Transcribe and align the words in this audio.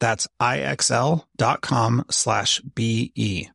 That's 0.00 0.28
IXL.com 0.40 2.04
slash 2.10 2.60
BE. 2.60 3.50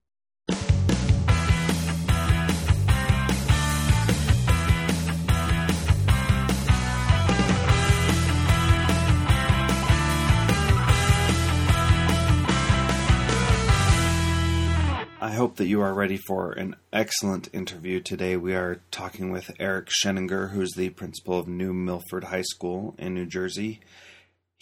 I 15.23 15.35
hope 15.35 15.55
that 15.55 15.67
you 15.67 15.81
are 15.81 15.93
ready 15.93 16.17
for 16.17 16.51
an 16.51 16.75
excellent 16.91 17.47
interview 17.53 18.01
today. 18.01 18.35
We 18.35 18.53
are 18.55 18.81
talking 18.91 19.31
with 19.31 19.49
Eric 19.57 19.87
Sheninger, 19.87 20.51
who's 20.51 20.73
the 20.73 20.89
principal 20.89 21.39
of 21.39 21.47
New 21.47 21.73
Milford 21.73 22.25
High 22.25 22.43
School 22.43 22.93
in 22.99 23.13
New 23.13 23.25
Jersey. 23.25 23.79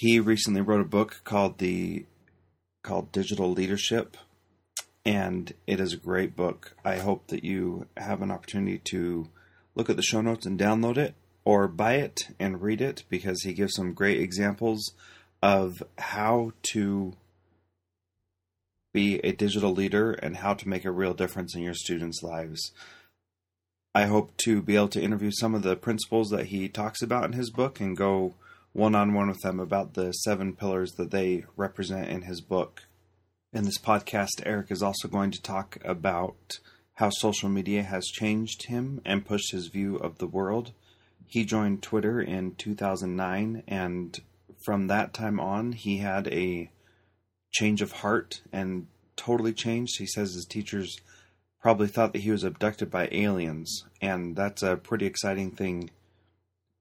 He 0.01 0.19
recently 0.19 0.61
wrote 0.61 0.81
a 0.81 0.89
book 0.89 1.21
called 1.25 1.59
the 1.59 2.07
called 2.81 3.11
Digital 3.11 3.51
Leadership, 3.51 4.17
and 5.05 5.53
it 5.67 5.79
is 5.79 5.93
a 5.93 5.97
great 5.97 6.35
book. 6.35 6.75
I 6.83 6.95
hope 6.95 7.27
that 7.27 7.43
you 7.43 7.85
have 7.95 8.23
an 8.23 8.31
opportunity 8.31 8.79
to 8.85 9.29
look 9.75 9.91
at 9.91 9.97
the 9.97 10.01
show 10.01 10.21
notes 10.21 10.47
and 10.47 10.59
download 10.59 10.97
it 10.97 11.13
or 11.45 11.67
buy 11.67 11.97
it 11.97 12.29
and 12.39 12.63
read 12.63 12.81
it 12.81 13.03
because 13.09 13.43
he 13.43 13.53
gives 13.53 13.75
some 13.75 13.93
great 13.93 14.19
examples 14.19 14.95
of 15.43 15.83
how 15.99 16.53
to 16.73 17.13
be 18.95 19.19
a 19.19 19.33
digital 19.33 19.71
leader 19.71 20.13
and 20.13 20.37
how 20.37 20.55
to 20.55 20.67
make 20.67 20.83
a 20.83 20.89
real 20.89 21.13
difference 21.13 21.55
in 21.55 21.61
your 21.61 21.75
students' 21.75 22.23
lives. 22.23 22.71
I 23.93 24.05
hope 24.05 24.35
to 24.45 24.63
be 24.63 24.77
able 24.77 24.87
to 24.87 25.01
interview 25.03 25.29
some 25.31 25.53
of 25.53 25.61
the 25.61 25.75
principals 25.75 26.31
that 26.31 26.47
he 26.47 26.69
talks 26.69 27.03
about 27.03 27.25
in 27.25 27.33
his 27.33 27.51
book 27.51 27.79
and 27.79 27.95
go 27.95 28.33
one 28.73 28.95
on 28.95 29.13
one 29.13 29.27
with 29.27 29.41
them 29.41 29.59
about 29.59 29.93
the 29.93 30.11
seven 30.11 30.55
pillars 30.55 30.93
that 30.93 31.11
they 31.11 31.45
represent 31.57 32.09
in 32.09 32.23
his 32.23 32.41
book. 32.41 32.83
In 33.53 33.65
this 33.65 33.77
podcast, 33.77 34.41
Eric 34.45 34.71
is 34.71 34.81
also 34.81 35.07
going 35.07 35.31
to 35.31 35.41
talk 35.41 35.77
about 35.83 36.59
how 36.95 37.09
social 37.09 37.49
media 37.49 37.83
has 37.83 38.05
changed 38.05 38.67
him 38.67 39.01
and 39.03 39.25
pushed 39.25 39.51
his 39.51 39.67
view 39.67 39.97
of 39.97 40.19
the 40.19 40.27
world. 40.27 40.71
He 41.27 41.43
joined 41.43 41.81
Twitter 41.81 42.21
in 42.21 42.55
2009, 42.55 43.63
and 43.67 44.19
from 44.63 44.87
that 44.87 45.13
time 45.13 45.39
on, 45.39 45.73
he 45.73 45.97
had 45.97 46.27
a 46.27 46.71
change 47.51 47.81
of 47.81 47.91
heart 47.91 48.41
and 48.53 48.87
totally 49.17 49.53
changed. 49.53 49.97
He 49.97 50.05
says 50.05 50.33
his 50.33 50.45
teachers 50.45 50.97
probably 51.61 51.87
thought 51.87 52.13
that 52.13 52.21
he 52.21 52.31
was 52.31 52.43
abducted 52.43 52.89
by 52.89 53.09
aliens, 53.11 53.83
and 54.01 54.35
that's 54.35 54.63
a 54.63 54.77
pretty 54.77 55.05
exciting 55.05 55.51
thing 55.51 55.89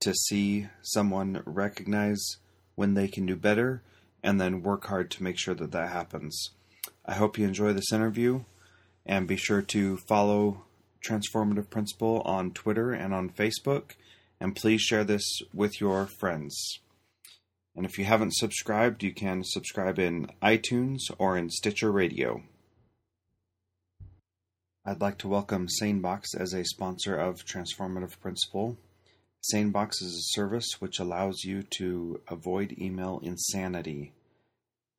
to 0.00 0.14
see 0.14 0.68
someone 0.82 1.42
recognize 1.44 2.36
when 2.74 2.94
they 2.94 3.08
can 3.08 3.26
do 3.26 3.36
better 3.36 3.82
and 4.22 4.40
then 4.40 4.62
work 4.62 4.86
hard 4.86 5.10
to 5.10 5.22
make 5.22 5.38
sure 5.38 5.54
that 5.54 5.72
that 5.72 5.90
happens. 5.90 6.50
I 7.04 7.14
hope 7.14 7.38
you 7.38 7.46
enjoy 7.46 7.72
this 7.72 7.92
interview 7.92 8.44
and 9.06 9.26
be 9.26 9.36
sure 9.36 9.62
to 9.62 9.96
follow 9.96 10.62
Transformative 11.06 11.70
Principal 11.70 12.20
on 12.22 12.52
Twitter 12.52 12.92
and 12.92 13.14
on 13.14 13.30
Facebook, 13.30 13.92
and 14.38 14.54
please 14.54 14.82
share 14.82 15.04
this 15.04 15.40
with 15.54 15.80
your 15.80 16.06
friends. 16.06 16.80
And 17.74 17.86
if 17.86 17.98
you 17.98 18.04
haven't 18.04 18.34
subscribed, 18.34 19.02
you 19.02 19.12
can 19.12 19.42
subscribe 19.44 19.98
in 19.98 20.30
iTunes 20.42 21.00
or 21.18 21.36
in 21.36 21.48
Stitcher 21.50 21.90
Radio. 21.90 22.42
I'd 24.84 25.00
like 25.00 25.18
to 25.18 25.28
welcome 25.28 25.68
SaneBox 25.80 26.38
as 26.38 26.52
a 26.52 26.64
sponsor 26.64 27.16
of 27.16 27.44
Transformative 27.44 28.18
Principal. 28.20 28.76
SaneBox 29.42 30.02
is 30.02 30.14
a 30.14 30.36
service 30.36 30.82
which 30.82 30.98
allows 30.98 31.44
you 31.44 31.62
to 31.62 32.20
avoid 32.28 32.76
email 32.78 33.20
insanity. 33.22 34.12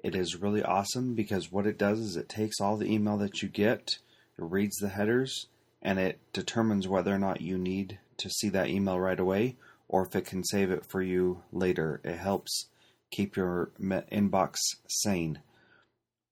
It 0.04 0.16
is 0.16 0.42
really 0.42 0.64
awesome 0.64 1.14
because 1.14 1.52
what 1.52 1.68
it 1.68 1.78
does 1.78 2.00
is 2.00 2.16
it 2.16 2.28
takes 2.28 2.60
all 2.60 2.76
the 2.76 2.92
email 2.92 3.18
that 3.18 3.44
you 3.44 3.50
get, 3.50 4.00
it 4.40 4.44
reads 4.44 4.78
the 4.78 4.90
headers, 4.90 5.46
and 5.80 6.00
it 6.00 6.20
determines 6.34 6.88
whether 6.88 7.14
or 7.14 7.20
not 7.20 7.42
you 7.42 7.56
need 7.56 8.00
to 8.18 8.32
see 8.32 8.50
that 8.50 8.68
email 8.68 9.00
right 9.00 9.20
away 9.20 9.58
or 9.88 10.08
if 10.08 10.16
it 10.16 10.26
can 10.26 10.44
save 10.44 10.72
it 10.72 10.88
for 10.88 11.04
you 11.04 11.44
later. 11.52 12.02
It 12.04 12.18
helps 12.18 12.66
keep 13.12 13.36
your 13.36 13.70
inbox 13.80 14.56
sane. 14.88 15.42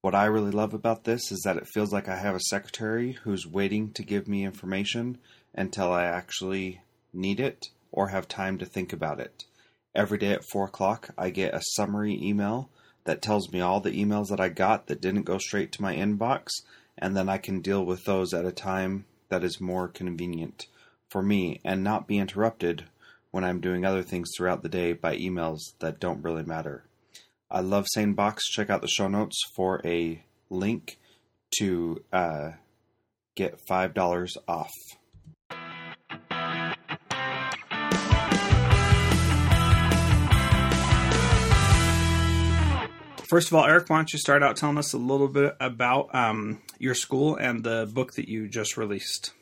What 0.02 0.16
I 0.16 0.25
really 0.25 0.52
love 0.52 0.74
about 0.74 1.03
this 1.03 1.31
is 1.31 1.42
that 1.42 1.58
it 1.58 1.68
feels 1.68 1.94
like 1.94 2.09
I 2.09 2.16
have 2.16 2.36
a 2.36 2.40
secretary 2.40 3.12
who's 3.24 3.46
waiting 3.46 3.92
to 3.92 4.03
give 4.03 4.28
me 4.28 4.46
information 4.46 5.19
until 5.53 5.92
I 5.92 6.06
actually 6.06 6.81
need 7.14 7.40
it 7.40 7.69
or 7.92 8.10
have 8.10 8.28
time 8.28 8.58
to 8.58 8.66
think 8.66 8.94
about 8.94 9.20
it. 9.20 9.46
Every 9.96 10.18
day 10.18 10.32
at 10.32 10.46
4 10.52 10.66
o'clock, 10.66 11.10
I 11.18 11.30
get 11.30 11.54
a 11.54 11.62
summary 11.76 12.18
email 12.22 12.70
that 13.06 13.22
tells 13.22 13.52
me 13.52 13.62
all 13.62 13.80
the 13.80 13.92
emails 13.92 14.28
that 14.30 14.40
I 14.40 14.50
got 14.50 14.88
that 14.88 15.02
didn't 15.02 15.24
go 15.24 15.38
straight 15.38 15.72
to 15.74 15.82
my 15.82 15.96
inbox, 15.96 16.48
and 16.98 17.16
then 17.16 17.30
I 17.30 17.38
can 17.38 17.62
deal 17.62 17.86
with 17.86 18.04
those 18.06 18.34
at 18.34 18.46
a 18.46 18.52
time 18.52 19.06
that 19.30 19.44
is 19.44 19.60
more 19.60 19.88
convenient 19.88 20.68
for 21.10 21.24
me 21.24 21.60
and 21.64 21.84
not 21.84 22.08
be 22.08 22.20
interrupted 22.20 22.86
when 23.32 23.44
I'm 23.44 23.62
doing 23.62 23.86
other 23.86 24.04
things 24.04 24.30
throughout 24.36 24.64
the 24.64 24.70
day 24.70 24.94
by 24.94 25.18
emails 25.18 25.60
that 25.80 26.00
don't 26.00 26.24
really 26.24 26.44
matter. 26.44 26.84
I 27.50 27.62
love 27.62 27.88
SaneBox. 27.96 28.40
Check 28.52 28.70
out 28.70 28.82
the 28.82 28.88
show 28.88 29.08
notes 29.08 29.40
for 29.56 29.82
a 29.86 30.24
link 30.50 31.00
to 31.60 32.04
uh, 32.14 32.52
get 33.36 33.60
$5 33.69 34.38
off. 34.48 34.72
First 43.30 43.50
of 43.50 43.54
all, 43.54 43.64
Eric, 43.64 43.92
why 43.92 43.98
don't 43.98 44.12
you 44.12 44.18
start 44.18 44.42
out 44.42 44.58
telling 44.58 44.80
us 44.80 44.94
a 44.94 44.98
little 44.98 45.28
bit 45.28 45.56
about 45.60 46.16
um, 46.16 46.64
your 46.80 46.96
school 46.96 47.36
and 47.36 47.64
the 47.64 47.88
book 47.94 48.14
that 48.14 48.28
you 48.28 48.48
just 48.48 48.76
released? 48.76 49.34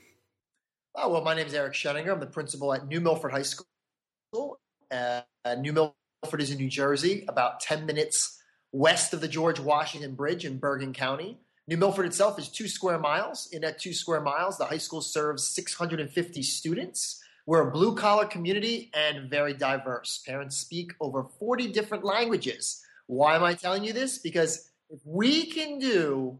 Oh, 0.93 1.09
well, 1.09 1.23
my 1.23 1.33
name 1.33 1.47
is 1.47 1.53
Eric 1.53 1.71
Sheninger. 1.71 2.11
I'm 2.11 2.19
the 2.19 2.25
principal 2.25 2.73
at 2.73 2.85
New 2.85 2.99
Milford 2.99 3.31
High 3.31 3.43
School 3.43 4.59
uh, 4.91 5.21
New 5.59 5.71
Milford 5.71 6.41
is 6.41 6.51
in 6.51 6.57
New 6.57 6.67
Jersey, 6.67 7.23
about 7.29 7.61
10 7.61 7.85
minutes 7.85 8.37
west 8.73 9.13
of 9.13 9.21
the 9.21 9.27
George 9.29 9.61
Washington 9.61 10.15
Bridge 10.15 10.43
in 10.43 10.57
Bergen 10.57 10.91
County. 10.91 11.37
New 11.69 11.77
Milford 11.77 12.07
itself 12.07 12.37
is 12.37 12.49
two 12.49 12.67
square 12.67 12.99
miles. 12.99 13.47
In 13.53 13.61
that 13.61 13.79
two 13.79 13.93
square 13.93 14.19
miles, 14.19 14.57
the 14.57 14.65
high 14.65 14.79
school 14.79 14.99
serves 14.99 15.47
650 15.47 16.43
students. 16.43 17.23
We're 17.45 17.69
a 17.69 17.71
blue 17.71 17.95
collar 17.95 18.25
community 18.25 18.91
and 18.93 19.29
very 19.29 19.53
diverse. 19.53 20.21
Parents 20.27 20.57
speak 20.57 20.91
over 20.99 21.23
40 21.39 21.71
different 21.71 22.03
languages. 22.03 22.83
Why 23.07 23.35
am 23.35 23.43
I 23.43 23.53
telling 23.53 23.83
you 23.83 23.93
this? 23.93 24.19
Because 24.19 24.71
if 24.89 24.99
we 25.05 25.45
can 25.45 25.79
do 25.79 26.37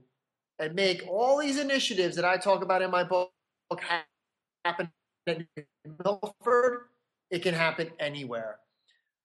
and 0.59 0.73
make 0.75 1.05
all 1.09 1.37
these 1.37 1.59
initiatives 1.59 2.15
that 2.15 2.25
I 2.25 2.37
talk 2.37 2.63
about 2.63 2.81
in 2.81 2.91
my 2.91 3.03
book 3.03 3.31
happen 4.65 4.89
in 5.25 5.47
Milford, 6.03 6.81
it 7.29 7.41
can 7.41 7.53
happen 7.53 7.89
anywhere. 7.99 8.59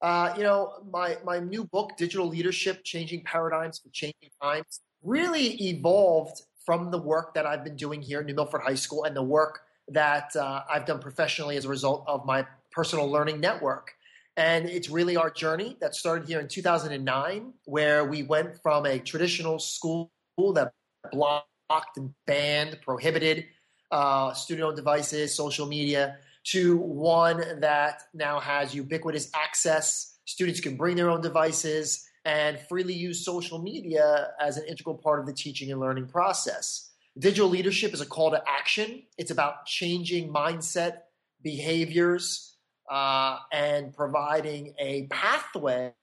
Uh, 0.00 0.34
you 0.36 0.42
know, 0.42 0.82
my, 0.90 1.16
my 1.24 1.38
new 1.38 1.64
book, 1.64 1.96
Digital 1.96 2.26
Leadership 2.26 2.82
Changing 2.82 3.22
Paradigms 3.22 3.78
for 3.78 3.88
Changing 3.90 4.30
Times, 4.42 4.80
really 5.02 5.54
evolved 5.62 6.42
from 6.64 6.90
the 6.90 6.98
work 6.98 7.34
that 7.34 7.46
I've 7.46 7.64
been 7.64 7.76
doing 7.76 8.02
here 8.02 8.20
at 8.20 8.26
New 8.26 8.34
Milford 8.34 8.62
High 8.62 8.74
School 8.74 9.04
and 9.04 9.16
the 9.16 9.22
work 9.22 9.60
that 9.88 10.34
uh, 10.36 10.62
I've 10.70 10.86
done 10.86 11.00
professionally 11.00 11.56
as 11.56 11.64
a 11.64 11.68
result 11.68 12.04
of 12.06 12.24
my 12.24 12.46
personal 12.70 13.08
learning 13.08 13.40
network. 13.40 13.94
And 14.36 14.68
it's 14.68 14.88
really 14.88 15.16
our 15.16 15.30
journey 15.30 15.76
that 15.80 15.94
started 15.94 16.26
here 16.26 16.40
in 16.40 16.48
2009, 16.48 17.52
where 17.64 18.04
we 18.04 18.22
went 18.22 18.60
from 18.62 18.86
a 18.86 18.98
traditional 18.98 19.58
school 19.58 20.10
that 20.54 20.72
blocked 21.10 21.96
and 21.96 22.14
banned, 22.26 22.78
prohibited 22.82 23.46
uh, 23.90 24.32
student 24.32 24.66
owned 24.66 24.76
devices, 24.76 25.34
social 25.34 25.66
media, 25.66 26.16
to 26.44 26.78
one 26.78 27.60
that 27.60 28.02
now 28.14 28.40
has 28.40 28.74
ubiquitous 28.74 29.30
access. 29.34 30.18
Students 30.24 30.60
can 30.60 30.76
bring 30.76 30.96
their 30.96 31.10
own 31.10 31.20
devices 31.20 32.08
and 32.24 32.58
freely 32.58 32.94
use 32.94 33.24
social 33.24 33.58
media 33.58 34.30
as 34.40 34.56
an 34.56 34.64
integral 34.66 34.94
part 34.94 35.20
of 35.20 35.26
the 35.26 35.32
teaching 35.32 35.70
and 35.70 35.80
learning 35.80 36.06
process. 36.06 36.90
Digital 37.18 37.48
leadership 37.48 37.92
is 37.92 38.00
a 38.00 38.06
call 38.06 38.30
to 38.30 38.42
action. 38.48 39.02
It's 39.18 39.30
about 39.30 39.66
changing 39.66 40.32
mindset, 40.32 41.00
behaviors, 41.42 42.51
uh, 42.92 43.38
and 43.52 43.96
providing 43.96 44.74
a 44.78 45.06
pathway 45.06 45.94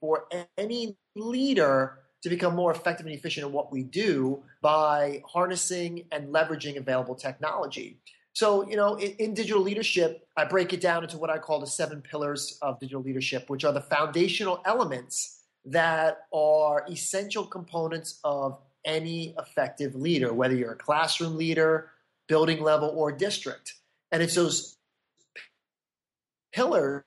for 0.00 0.26
any 0.56 0.96
leader 1.14 1.98
to 2.22 2.30
become 2.30 2.54
more 2.54 2.72
effective 2.72 3.04
and 3.04 3.14
efficient 3.14 3.46
in 3.46 3.52
what 3.52 3.70
we 3.70 3.82
do 3.82 4.42
by 4.62 5.22
harnessing 5.30 6.06
and 6.10 6.32
leveraging 6.34 6.78
available 6.78 7.14
technology. 7.14 7.98
So, 8.32 8.66
you 8.66 8.76
know, 8.76 8.94
in, 8.94 9.12
in, 9.18 9.34
digital 9.34 9.60
leadership, 9.60 10.26
I 10.38 10.46
break 10.46 10.72
it 10.72 10.80
down 10.80 11.04
into 11.04 11.18
what 11.18 11.28
I 11.28 11.36
call 11.36 11.60
the 11.60 11.66
seven 11.66 12.00
pillars 12.00 12.58
of 12.62 12.80
digital 12.80 13.02
leadership, 13.02 13.50
which 13.50 13.62
are 13.62 13.72
the 13.72 13.82
foundational 13.82 14.62
elements 14.64 15.42
that 15.66 16.22
are 16.32 16.86
essential 16.90 17.44
components 17.44 18.20
of 18.24 18.58
any 18.86 19.34
effective 19.38 19.94
leader, 19.94 20.32
whether 20.32 20.54
you're 20.54 20.72
a 20.72 20.76
classroom 20.76 21.36
leader, 21.36 21.90
building 22.26 22.62
level, 22.62 22.88
or 22.96 23.12
district. 23.12 23.74
And 24.12 24.22
it's 24.22 24.34
those 24.34 24.73
pillars 26.54 27.04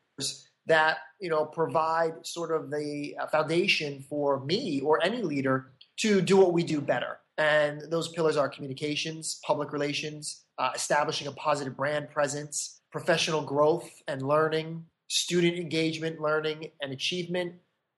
that 0.65 0.97
you 1.19 1.29
know 1.29 1.45
provide 1.45 2.13
sort 2.25 2.51
of 2.51 2.69
the 2.69 3.15
uh, 3.19 3.27
foundation 3.27 4.03
for 4.09 4.44
me 4.45 4.81
or 4.81 5.03
any 5.03 5.21
leader 5.21 5.71
to 5.97 6.21
do 6.21 6.38
what 6.38 6.53
we 6.53 6.63
do 6.63 6.81
better. 6.81 7.19
And 7.38 7.81
those 7.91 8.09
pillars 8.09 8.35
are 8.35 8.49
communications, 8.49 9.39
public 9.45 9.71
relations, 9.71 10.45
uh, 10.57 10.71
establishing 10.75 11.27
a 11.27 11.31
positive 11.33 11.77
brand 11.77 12.09
presence, 12.09 12.81
professional 12.91 13.41
growth 13.41 13.89
and 14.07 14.21
learning, 14.21 14.85
student 15.07 15.55
engagement, 15.55 16.19
learning 16.19 16.71
and 16.81 16.91
achievement, 16.91 17.53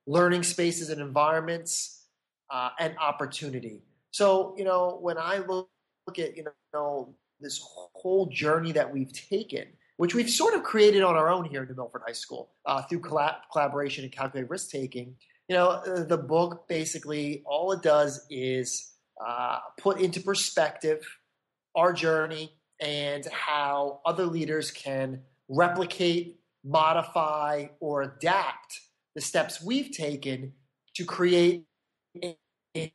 learning 0.07 0.43
spaces 0.43 0.89
and 0.89 0.99
environments, 0.99 2.07
uh, 2.51 2.69
and 2.79 2.97
opportunity. 2.97 3.81
So, 4.11 4.55
you 4.57 4.65
know, 4.65 4.97
when 5.01 5.17
I 5.17 5.37
look, 5.37 5.69
look 6.07 6.19
at, 6.19 6.35
you 6.35 6.45
know, 6.73 7.15
this 7.39 7.61
whole 7.63 8.25
journey 8.25 8.71
that 8.73 8.91
we've 8.91 9.13
taken, 9.13 9.67
which 9.99 10.15
we've 10.15 10.29
sort 10.29 10.53
of 10.53 10.63
created 10.63 11.03
on 11.03 11.17
our 11.17 11.29
own 11.29 11.43
here 11.43 11.63
in 11.63 11.67
New 11.67 11.75
Milford 11.75 12.03
High 12.07 12.13
School 12.13 12.51
uh, 12.65 12.81
through 12.83 13.01
collab- 13.01 13.41
collaboration 13.51 14.05
and 14.05 14.13
calculated 14.13 14.49
risk 14.49 14.71
taking. 14.71 15.13
You 15.49 15.57
know, 15.57 15.67
uh, 15.71 16.05
the 16.05 16.15
book 16.15 16.69
basically 16.69 17.43
all 17.45 17.73
it 17.73 17.81
does 17.81 18.25
is 18.29 18.93
uh, 19.19 19.59
put 19.77 19.99
into 19.99 20.21
perspective 20.21 21.05
our 21.75 21.91
journey 21.91 22.53
and 22.79 23.25
how 23.25 23.99
other 24.05 24.25
leaders 24.25 24.71
can 24.71 25.19
replicate, 25.49 26.39
modify, 26.63 27.65
or 27.81 28.03
adapt 28.03 28.79
the 29.15 29.21
steps 29.21 29.61
we've 29.61 29.91
taken 29.91 30.53
to 30.95 31.03
create 31.03 31.65
a 32.23 32.93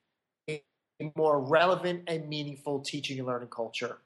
more 1.18 1.44
relevant 1.44 2.04
and 2.06 2.26
meaningful 2.30 2.80
teaching 2.80 3.18
and 3.18 3.26
learning 3.26 3.48
culture. 3.48 3.98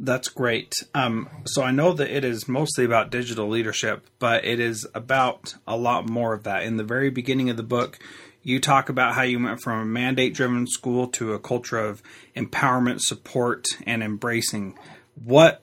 That's 0.00 0.28
great. 0.28 0.74
Um, 0.94 1.28
so 1.44 1.62
I 1.62 1.72
know 1.72 1.92
that 1.92 2.14
it 2.14 2.24
is 2.24 2.46
mostly 2.46 2.84
about 2.84 3.10
digital 3.10 3.48
leadership, 3.48 4.06
but 4.20 4.44
it 4.44 4.60
is 4.60 4.86
about 4.94 5.56
a 5.66 5.76
lot 5.76 6.08
more 6.08 6.34
of 6.34 6.44
that. 6.44 6.62
In 6.62 6.76
the 6.76 6.84
very 6.84 7.10
beginning 7.10 7.50
of 7.50 7.56
the 7.56 7.64
book, 7.64 7.98
you 8.42 8.60
talk 8.60 8.88
about 8.88 9.14
how 9.14 9.22
you 9.22 9.42
went 9.42 9.60
from 9.60 9.80
a 9.80 9.84
mandate 9.84 10.34
driven 10.34 10.68
school 10.68 11.08
to 11.08 11.32
a 11.32 11.40
culture 11.40 11.78
of 11.78 12.00
empowerment, 12.36 13.00
support, 13.00 13.64
and 13.86 14.02
embracing. 14.02 14.78
What 15.16 15.62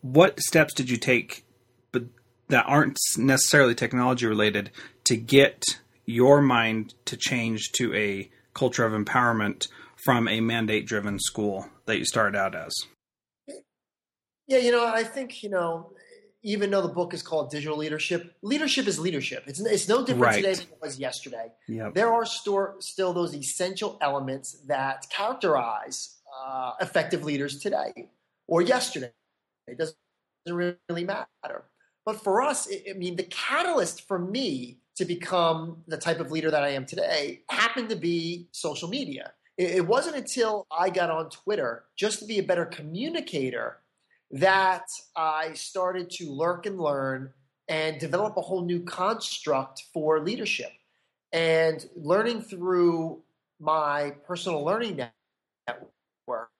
what 0.00 0.40
steps 0.40 0.72
did 0.72 0.88
you 0.88 0.96
take, 0.96 1.44
but 1.92 2.04
that 2.48 2.64
aren't 2.66 2.98
necessarily 3.18 3.74
technology 3.74 4.26
related, 4.26 4.70
to 5.04 5.16
get 5.16 5.62
your 6.06 6.40
mind 6.40 6.94
to 7.04 7.16
change 7.16 7.72
to 7.72 7.94
a 7.94 8.30
culture 8.54 8.84
of 8.84 8.92
empowerment 8.92 9.68
from 10.04 10.26
a 10.26 10.40
mandate 10.40 10.86
driven 10.86 11.18
school 11.18 11.68
that 11.84 11.98
you 11.98 12.04
started 12.06 12.38
out 12.38 12.54
as? 12.54 12.74
Yeah, 14.46 14.58
you 14.58 14.70
know, 14.72 14.86
I 14.86 15.04
think, 15.04 15.42
you 15.42 15.50
know, 15.50 15.92
even 16.42 16.70
though 16.70 16.82
the 16.82 16.92
book 16.92 17.14
is 17.14 17.22
called 17.22 17.50
Digital 17.50 17.78
Leadership, 17.78 18.34
leadership 18.42 18.86
is 18.86 18.98
leadership. 18.98 19.44
It's, 19.46 19.60
it's 19.60 19.88
no 19.88 20.00
different 20.00 20.22
right. 20.22 20.36
today 20.36 20.54
than 20.54 20.64
it 20.64 20.78
was 20.82 20.98
yesterday. 20.98 21.50
Yep. 21.68 21.94
There 21.94 22.12
are 22.12 22.26
store, 22.26 22.76
still 22.80 23.14
those 23.14 23.34
essential 23.34 23.96
elements 24.02 24.52
that 24.66 25.06
characterize 25.08 26.18
uh, 26.46 26.72
effective 26.80 27.24
leaders 27.24 27.60
today 27.60 28.10
or 28.46 28.60
yesterday. 28.60 29.12
It 29.66 29.78
doesn't 29.78 29.96
really 30.46 31.04
matter. 31.04 31.64
But 32.04 32.22
for 32.22 32.42
us, 32.42 32.66
it, 32.66 32.84
I 32.90 32.92
mean, 32.92 33.16
the 33.16 33.22
catalyst 33.22 34.06
for 34.06 34.18
me 34.18 34.78
to 34.96 35.06
become 35.06 35.78
the 35.88 35.96
type 35.96 36.20
of 36.20 36.30
leader 36.30 36.50
that 36.50 36.62
I 36.62 36.68
am 36.68 36.84
today 36.84 37.40
happened 37.48 37.88
to 37.88 37.96
be 37.96 38.48
social 38.52 38.88
media. 38.88 39.32
It, 39.56 39.76
it 39.76 39.86
wasn't 39.86 40.16
until 40.16 40.66
I 40.70 40.90
got 40.90 41.10
on 41.10 41.30
Twitter 41.30 41.84
just 41.96 42.18
to 42.18 42.26
be 42.26 42.38
a 42.38 42.42
better 42.42 42.66
communicator 42.66 43.78
that 44.34 44.86
I 45.16 45.54
started 45.54 46.10
to 46.10 46.30
lurk 46.30 46.66
and 46.66 46.78
learn 46.78 47.32
and 47.68 48.00
develop 48.00 48.36
a 48.36 48.40
whole 48.40 48.64
new 48.64 48.80
construct 48.82 49.84
for 49.92 50.20
leadership. 50.20 50.72
And 51.32 51.84
learning 51.96 52.42
through 52.42 53.22
my 53.60 54.12
personal 54.26 54.64
learning 54.64 54.96
network 55.68 56.50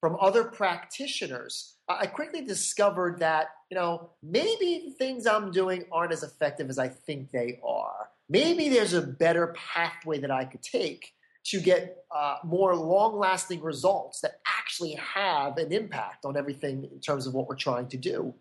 from 0.00 0.16
other 0.20 0.44
practitioners, 0.44 1.76
I 1.88 2.06
quickly 2.06 2.44
discovered 2.44 3.20
that, 3.20 3.48
you 3.70 3.76
know, 3.76 4.10
maybe 4.22 4.86
the 4.86 4.94
things 4.98 5.26
I'm 5.26 5.52
doing 5.52 5.84
aren't 5.92 6.12
as 6.12 6.24
effective 6.24 6.68
as 6.68 6.78
I 6.78 6.88
think 6.88 7.30
they 7.30 7.60
are. 7.64 8.08
Maybe 8.28 8.68
there's 8.68 8.94
a 8.94 9.02
better 9.02 9.54
pathway 9.56 10.18
that 10.18 10.30
I 10.30 10.46
could 10.46 10.62
take 10.62 11.12
to 11.50 11.60
get 11.60 12.04
uh, 12.14 12.36
more 12.44 12.76
long 12.76 13.18
lasting 13.18 13.60
results 13.60 14.20
that 14.20 14.40
actually 14.46 14.92
have 14.92 15.56
an 15.58 15.72
impact 15.72 16.24
on 16.24 16.36
everything 16.36 16.84
in 16.84 17.00
terms 17.00 17.26
of 17.26 17.34
what 17.34 17.48
we're 17.48 17.56
trying 17.56 17.88
to 17.88 17.96
do. 17.96 18.32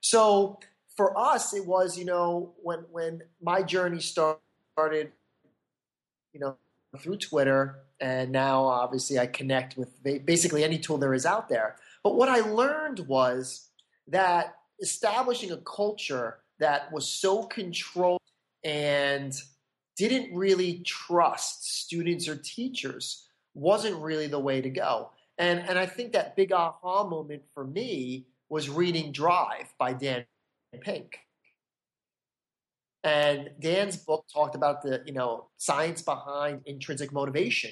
So 0.00 0.58
for 0.96 1.16
us, 1.18 1.52
it 1.52 1.66
was, 1.66 1.98
you 1.98 2.06
know, 2.06 2.54
when, 2.62 2.80
when 2.90 3.22
my 3.42 3.62
journey 3.62 4.00
started, 4.00 5.12
you 6.32 6.40
know, 6.40 6.56
through 6.98 7.16
Twitter, 7.16 7.80
and 8.00 8.32
now 8.32 8.64
obviously 8.64 9.18
I 9.18 9.26
connect 9.26 9.76
with 9.76 9.90
basically 10.24 10.64
any 10.64 10.78
tool 10.78 10.96
there 10.96 11.14
is 11.14 11.26
out 11.26 11.48
there. 11.48 11.76
But 12.02 12.16
what 12.16 12.28
I 12.28 12.40
learned 12.40 13.00
was 13.00 13.68
that 14.08 14.54
establishing 14.80 15.52
a 15.52 15.58
culture 15.58 16.38
that 16.60 16.90
was 16.92 17.06
so 17.06 17.44
controlled 17.44 18.20
and 18.62 19.38
didn't 19.96 20.34
really 20.34 20.82
trust 20.84 21.82
students 21.82 22.28
or 22.28 22.36
teachers 22.36 23.28
wasn't 23.54 23.96
really 23.96 24.26
the 24.26 24.38
way 24.38 24.60
to 24.60 24.70
go. 24.70 25.10
And, 25.38 25.60
and 25.60 25.78
I 25.78 25.86
think 25.86 26.12
that 26.12 26.36
big 26.36 26.52
aha 26.52 27.06
moment 27.06 27.42
for 27.52 27.64
me 27.64 28.26
was 28.48 28.68
reading 28.68 29.12
Drive 29.12 29.72
by 29.78 29.92
Dan 29.92 30.24
Pink. 30.80 31.18
And 33.02 33.50
Dan's 33.60 33.96
book 33.96 34.24
talked 34.32 34.54
about 34.54 34.82
the, 34.82 35.02
you 35.04 35.12
know, 35.12 35.48
science 35.58 36.02
behind 36.02 36.62
intrinsic 36.64 37.12
motivation. 37.12 37.70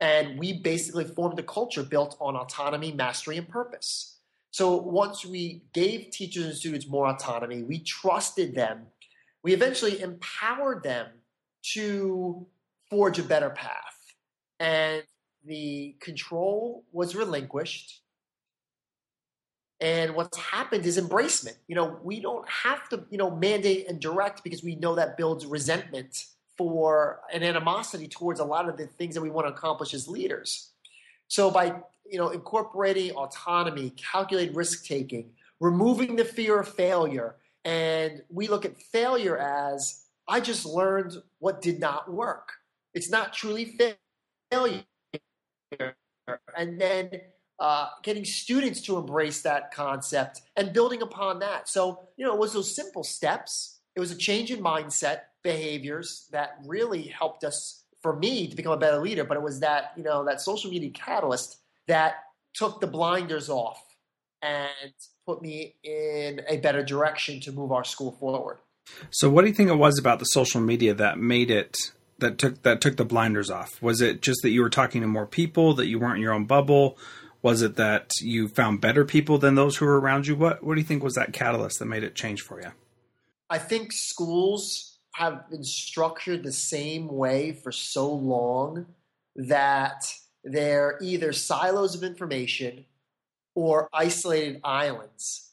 And 0.00 0.38
we 0.38 0.54
basically 0.54 1.04
formed 1.04 1.38
a 1.38 1.42
culture 1.44 1.84
built 1.84 2.16
on 2.20 2.34
autonomy, 2.34 2.90
mastery, 2.92 3.38
and 3.38 3.48
purpose. 3.48 4.18
So 4.50 4.76
once 4.76 5.24
we 5.24 5.62
gave 5.72 6.10
teachers 6.10 6.44
and 6.46 6.54
students 6.54 6.88
more 6.88 7.06
autonomy, 7.06 7.62
we 7.62 7.78
trusted 7.78 8.54
them, 8.54 8.86
we 9.44 9.54
eventually 9.54 10.00
empowered 10.00 10.82
them 10.82 11.06
to 11.74 12.46
forge 12.90 13.18
a 13.18 13.22
better 13.22 13.50
path. 13.50 13.96
And 14.60 15.02
the 15.44 15.96
control 16.00 16.84
was 16.92 17.14
relinquished. 17.14 18.00
And 19.80 20.14
what's 20.14 20.38
happened 20.38 20.86
is 20.86 20.98
embracement. 20.98 21.56
You 21.66 21.74
know, 21.74 21.98
we 22.02 22.20
don't 22.20 22.48
have 22.48 22.88
to, 22.90 23.04
you 23.10 23.18
know, 23.18 23.30
mandate 23.30 23.88
and 23.88 23.98
direct 23.98 24.44
because 24.44 24.62
we 24.62 24.76
know 24.76 24.94
that 24.94 25.16
builds 25.16 25.44
resentment 25.44 26.26
for 26.56 27.20
an 27.32 27.42
animosity 27.42 28.06
towards 28.06 28.38
a 28.38 28.44
lot 28.44 28.68
of 28.68 28.76
the 28.76 28.86
things 28.86 29.14
that 29.14 29.20
we 29.22 29.30
want 29.30 29.46
to 29.46 29.52
accomplish 29.52 29.94
as 29.94 30.06
leaders. 30.06 30.70
So 31.28 31.50
by 31.50 31.74
you 32.08 32.18
know 32.18 32.28
incorporating 32.28 33.12
autonomy, 33.12 33.90
calculated 33.90 34.54
risk 34.54 34.84
taking, 34.84 35.30
removing 35.60 36.16
the 36.16 36.24
fear 36.24 36.60
of 36.60 36.68
failure, 36.68 37.36
and 37.64 38.22
we 38.28 38.48
look 38.48 38.64
at 38.64 38.76
failure 38.76 39.38
as 39.38 40.01
I 40.28 40.40
just 40.40 40.64
learned 40.64 41.16
what 41.38 41.60
did 41.60 41.80
not 41.80 42.12
work. 42.12 42.52
It's 42.94 43.10
not 43.10 43.32
truly 43.32 43.78
failure. 44.50 44.84
And 46.56 46.80
then 46.80 47.10
uh, 47.58 47.88
getting 48.02 48.24
students 48.24 48.80
to 48.82 48.98
embrace 48.98 49.42
that 49.42 49.72
concept 49.72 50.42
and 50.56 50.72
building 50.72 51.02
upon 51.02 51.38
that. 51.40 51.68
So, 51.68 52.08
you 52.16 52.24
know, 52.26 52.34
it 52.34 52.38
was 52.38 52.52
those 52.52 52.74
simple 52.74 53.04
steps. 53.04 53.80
It 53.94 54.00
was 54.00 54.10
a 54.10 54.16
change 54.16 54.50
in 54.50 54.60
mindset, 54.60 55.20
behaviors 55.42 56.28
that 56.32 56.58
really 56.66 57.02
helped 57.02 57.44
us, 57.44 57.84
for 58.00 58.16
me, 58.16 58.48
to 58.48 58.56
become 58.56 58.72
a 58.72 58.76
better 58.76 58.98
leader. 58.98 59.24
But 59.24 59.36
it 59.36 59.42
was 59.42 59.60
that, 59.60 59.92
you 59.96 60.02
know, 60.02 60.24
that 60.24 60.40
social 60.40 60.70
media 60.70 60.90
catalyst 60.90 61.58
that 61.88 62.24
took 62.54 62.80
the 62.80 62.86
blinders 62.86 63.48
off 63.48 63.82
and 64.42 64.92
put 65.26 65.40
me 65.40 65.76
in 65.84 66.42
a 66.48 66.56
better 66.58 66.82
direction 66.82 67.40
to 67.40 67.52
move 67.52 67.72
our 67.72 67.84
school 67.84 68.12
forward. 68.12 68.58
So, 69.10 69.30
what 69.30 69.42
do 69.42 69.48
you 69.48 69.54
think 69.54 69.70
it 69.70 69.76
was 69.76 69.98
about 69.98 70.18
the 70.18 70.24
social 70.26 70.60
media 70.60 70.94
that 70.94 71.18
made 71.18 71.50
it 71.50 71.76
that 72.18 72.38
took 72.38 72.62
that 72.62 72.80
took 72.80 72.96
the 72.96 73.04
blinders 73.04 73.50
off? 73.50 73.80
Was 73.82 74.00
it 74.00 74.22
just 74.22 74.40
that 74.42 74.50
you 74.50 74.62
were 74.62 74.70
talking 74.70 75.00
to 75.02 75.06
more 75.06 75.26
people, 75.26 75.74
that 75.74 75.86
you 75.86 75.98
weren't 75.98 76.16
in 76.16 76.22
your 76.22 76.32
own 76.32 76.44
bubble? 76.44 76.98
Was 77.42 77.60
it 77.62 77.76
that 77.76 78.12
you 78.20 78.46
found 78.48 78.80
better 78.80 79.04
people 79.04 79.36
than 79.38 79.56
those 79.56 79.76
who 79.76 79.86
were 79.86 80.00
around 80.00 80.26
you? 80.26 80.36
What 80.36 80.62
What 80.62 80.74
do 80.74 80.80
you 80.80 80.86
think 80.86 81.02
was 81.02 81.14
that 81.14 81.32
catalyst 81.32 81.78
that 81.78 81.86
made 81.86 82.04
it 82.04 82.14
change 82.14 82.40
for 82.42 82.60
you? 82.60 82.72
I 83.50 83.58
think 83.58 83.92
schools 83.92 84.98
have 85.14 85.50
been 85.50 85.64
structured 85.64 86.42
the 86.42 86.52
same 86.52 87.08
way 87.08 87.52
for 87.52 87.70
so 87.70 88.10
long 88.10 88.86
that 89.36 90.04
they're 90.44 90.98
either 91.02 91.32
silos 91.32 91.94
of 91.94 92.02
information 92.02 92.86
or 93.54 93.88
isolated 93.92 94.60
islands. 94.64 95.50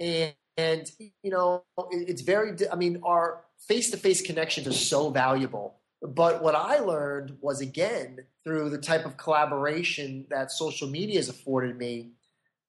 And, 0.00 0.34
and 0.56 0.90
you 0.98 1.30
know, 1.30 1.64
it's 1.90 2.22
very, 2.22 2.54
I 2.70 2.76
mean, 2.76 3.00
our 3.04 3.44
face 3.66 3.90
to 3.90 3.96
face 3.96 4.22
connections 4.22 4.66
are 4.66 4.72
so 4.72 5.10
valuable. 5.10 5.80
But 6.02 6.42
what 6.42 6.54
I 6.54 6.80
learned 6.80 7.38
was 7.40 7.60
again 7.60 8.18
through 8.44 8.70
the 8.70 8.78
type 8.78 9.06
of 9.06 9.16
collaboration 9.16 10.26
that 10.30 10.52
social 10.52 10.88
media 10.88 11.16
has 11.16 11.28
afforded 11.28 11.78
me, 11.78 12.10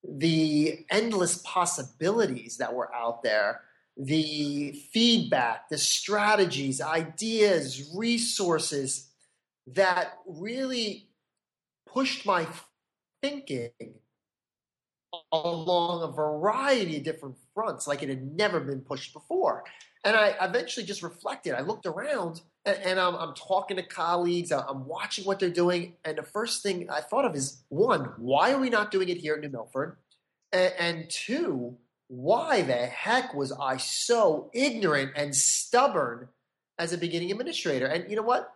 the 0.07 0.85
endless 0.89 1.41
possibilities 1.43 2.57
that 2.57 2.73
were 2.73 2.93
out 2.95 3.23
there, 3.23 3.61
the 3.97 4.71
feedback, 4.93 5.69
the 5.69 5.77
strategies, 5.77 6.81
ideas, 6.81 7.91
resources 7.95 9.09
that 9.67 10.13
really 10.27 11.09
pushed 11.87 12.25
my 12.25 12.47
thinking 13.21 13.71
along 15.31 16.03
a 16.03 16.11
variety 16.11 16.97
of 16.97 17.03
different 17.03 17.35
fronts 17.55 17.87
like 17.87 18.03
it 18.03 18.09
had 18.09 18.35
never 18.35 18.59
been 18.59 18.81
pushed 18.81 19.13
before. 19.13 19.63
And 20.03 20.15
I 20.15 20.35
eventually 20.39 20.85
just 20.85 21.01
reflected. 21.01 21.55
I 21.55 21.61
looked 21.61 21.87
around 21.87 22.41
and, 22.65 22.77
and 22.83 22.99
I'm, 22.99 23.15
I'm, 23.15 23.33
talking 23.33 23.77
to 23.77 23.83
colleagues, 23.83 24.51
I'm 24.51 24.85
watching 24.85 25.25
what 25.25 25.39
they're 25.39 25.49
doing. 25.49 25.95
And 26.03 26.19
the 26.19 26.23
first 26.23 26.61
thing 26.61 26.87
I 26.91 27.01
thought 27.01 27.25
of 27.25 27.35
is 27.35 27.63
one, 27.69 28.11
why 28.17 28.51
are 28.51 28.59
we 28.59 28.69
not 28.69 28.91
doing 28.91 29.09
it 29.09 29.17
here 29.17 29.33
at 29.33 29.41
New 29.41 29.49
Milford? 29.49 29.97
And, 30.51 30.73
and 30.77 31.09
two, 31.09 31.77
why 32.07 32.61
the 32.61 32.73
heck 32.73 33.33
was 33.33 33.51
I 33.51 33.77
so 33.77 34.51
ignorant 34.53 35.13
and 35.15 35.35
stubborn 35.35 36.27
as 36.77 36.93
a 36.93 36.99
beginning 36.99 37.31
administrator? 37.31 37.87
And 37.87 38.07
you 38.09 38.15
know 38.15 38.21
what? 38.21 38.51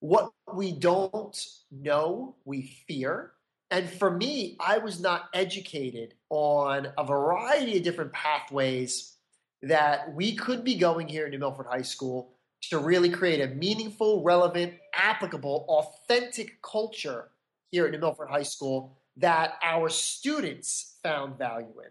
What 0.00 0.30
we 0.54 0.70
don't 0.70 1.36
know, 1.72 2.36
we 2.44 2.70
fear. 2.86 3.32
And 3.70 3.88
for 3.88 4.10
me, 4.10 4.56
I 4.60 4.78
was 4.78 5.00
not 5.00 5.28
educated 5.34 6.14
on 6.30 6.88
a 6.96 7.04
variety 7.04 7.76
of 7.76 7.82
different 7.82 8.12
pathways 8.12 9.14
that 9.62 10.14
we 10.14 10.34
could 10.36 10.64
be 10.64 10.76
going 10.76 11.08
here 11.08 11.26
at 11.26 11.30
New 11.30 11.38
Milford 11.38 11.66
High 11.66 11.82
School 11.82 12.32
to 12.70 12.78
really 12.78 13.10
create 13.10 13.40
a 13.40 13.48
meaningful, 13.48 14.22
relevant, 14.22 14.74
applicable, 14.94 15.66
authentic 15.68 16.62
culture 16.62 17.28
here 17.70 17.86
at 17.86 17.92
New 17.92 17.98
Milford 17.98 18.28
High 18.30 18.42
School 18.42 18.96
that 19.18 19.54
our 19.62 19.88
students 19.88 20.96
found 21.02 21.36
value 21.36 21.74
in. 21.84 21.90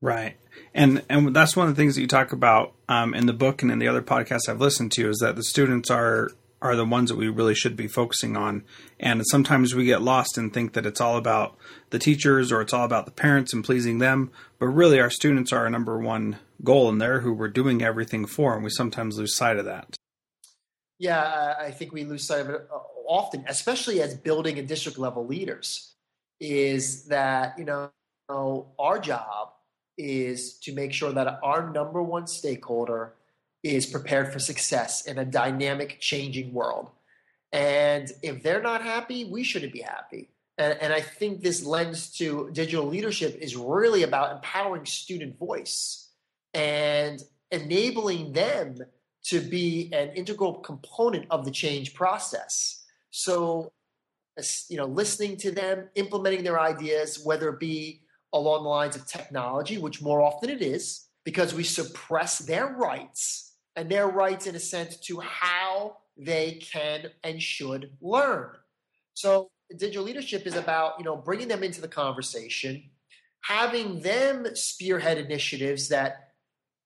Right, 0.00 0.36
and 0.74 1.04
and 1.08 1.34
that's 1.34 1.56
one 1.56 1.68
of 1.68 1.76
the 1.76 1.80
things 1.80 1.94
that 1.94 2.00
you 2.00 2.08
talk 2.08 2.32
about 2.32 2.74
um, 2.88 3.14
in 3.14 3.26
the 3.26 3.32
book 3.32 3.62
and 3.62 3.70
in 3.70 3.78
the 3.78 3.86
other 3.86 4.02
podcasts 4.02 4.48
I've 4.48 4.60
listened 4.60 4.90
to 4.92 5.08
is 5.08 5.18
that 5.18 5.36
the 5.36 5.44
students 5.44 5.90
are 5.90 6.30
are 6.62 6.76
the 6.76 6.84
ones 6.84 7.10
that 7.10 7.16
we 7.16 7.28
really 7.28 7.54
should 7.54 7.76
be 7.76 7.88
focusing 7.88 8.36
on. 8.36 8.62
And 9.00 9.26
sometimes 9.26 9.74
we 9.74 9.84
get 9.84 10.00
lost 10.00 10.38
and 10.38 10.54
think 10.54 10.72
that 10.74 10.86
it's 10.86 11.00
all 11.00 11.16
about 11.16 11.56
the 11.90 11.98
teachers 11.98 12.52
or 12.52 12.62
it's 12.62 12.72
all 12.72 12.84
about 12.84 13.04
the 13.04 13.12
parents 13.12 13.52
and 13.52 13.64
pleasing 13.64 13.98
them. 13.98 14.30
But 14.60 14.68
really, 14.68 15.00
our 15.00 15.10
students 15.10 15.52
are 15.52 15.64
our 15.64 15.70
number 15.70 15.98
one 15.98 16.38
goal 16.62 16.88
in 16.88 16.98
there 16.98 17.20
who 17.20 17.32
we're 17.32 17.48
doing 17.48 17.82
everything 17.82 18.26
for. 18.26 18.54
And 18.54 18.62
we 18.62 18.70
sometimes 18.70 19.18
lose 19.18 19.36
sight 19.36 19.58
of 19.58 19.64
that. 19.64 19.96
Yeah, 20.98 21.54
I 21.58 21.72
think 21.72 21.92
we 21.92 22.04
lose 22.04 22.24
sight 22.24 22.42
of 22.42 22.50
it 22.50 22.68
uh, 22.72 22.78
often, 23.08 23.44
especially 23.48 24.00
as 24.00 24.14
building 24.14 24.58
and 24.58 24.68
district 24.68 24.98
level 24.98 25.26
leaders, 25.26 25.94
is 26.38 27.06
that, 27.06 27.58
you 27.58 27.64
know, 27.64 27.90
our 28.78 29.00
job 29.00 29.48
is 29.98 30.58
to 30.62 30.72
make 30.72 30.92
sure 30.92 31.12
that 31.12 31.40
our 31.42 31.70
number 31.70 32.00
one 32.02 32.28
stakeholder 32.28 33.14
is 33.62 33.86
prepared 33.86 34.32
for 34.32 34.38
success 34.38 35.06
in 35.06 35.18
a 35.18 35.24
dynamic, 35.24 35.98
changing 36.00 36.52
world. 36.52 36.90
And 37.52 38.10
if 38.22 38.42
they're 38.42 38.62
not 38.62 38.82
happy, 38.82 39.24
we 39.24 39.44
shouldn't 39.44 39.72
be 39.72 39.82
happy. 39.82 40.30
And, 40.58 40.78
and 40.80 40.92
I 40.92 41.00
think 41.00 41.42
this 41.42 41.64
lens 41.64 42.10
to 42.18 42.50
digital 42.52 42.86
leadership 42.86 43.36
is 43.40 43.56
really 43.56 44.02
about 44.02 44.32
empowering 44.32 44.86
student 44.86 45.38
voice 45.38 46.10
and 46.54 47.22
enabling 47.50 48.32
them 48.32 48.78
to 49.24 49.40
be 49.40 49.90
an 49.92 50.10
integral 50.10 50.54
component 50.54 51.26
of 51.30 51.44
the 51.44 51.50
change 51.50 51.94
process. 51.94 52.84
So, 53.10 53.72
you 54.68 54.76
know, 54.76 54.86
listening 54.86 55.36
to 55.38 55.50
them, 55.52 55.88
implementing 55.94 56.42
their 56.42 56.58
ideas, 56.58 57.20
whether 57.22 57.50
it 57.50 57.60
be 57.60 58.02
along 58.32 58.64
the 58.64 58.68
lines 58.68 58.96
of 58.96 59.06
technology, 59.06 59.78
which 59.78 60.02
more 60.02 60.22
often 60.22 60.50
it 60.50 60.62
is, 60.62 61.06
because 61.24 61.54
we 61.54 61.62
suppress 61.62 62.38
their 62.38 62.68
rights 62.68 63.51
and 63.76 63.90
their 63.90 64.08
rights 64.08 64.46
in 64.46 64.54
a 64.54 64.60
sense 64.60 64.96
to 64.96 65.20
how 65.20 65.98
they 66.16 66.52
can 66.52 67.06
and 67.24 67.42
should 67.42 67.90
learn. 68.00 68.50
So 69.14 69.50
digital 69.76 70.04
leadership 70.04 70.46
is 70.46 70.56
about, 70.56 70.98
you 70.98 71.04
know, 71.04 71.16
bringing 71.16 71.48
them 71.48 71.62
into 71.62 71.80
the 71.80 71.88
conversation, 71.88 72.90
having 73.42 74.00
them 74.00 74.46
spearhead 74.54 75.18
initiatives 75.18 75.88
that 75.88 76.32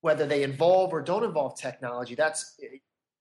whether 0.00 0.26
they 0.26 0.42
involve 0.42 0.92
or 0.92 1.02
don't 1.02 1.24
involve 1.24 1.58
technology, 1.58 2.14
that's 2.14 2.58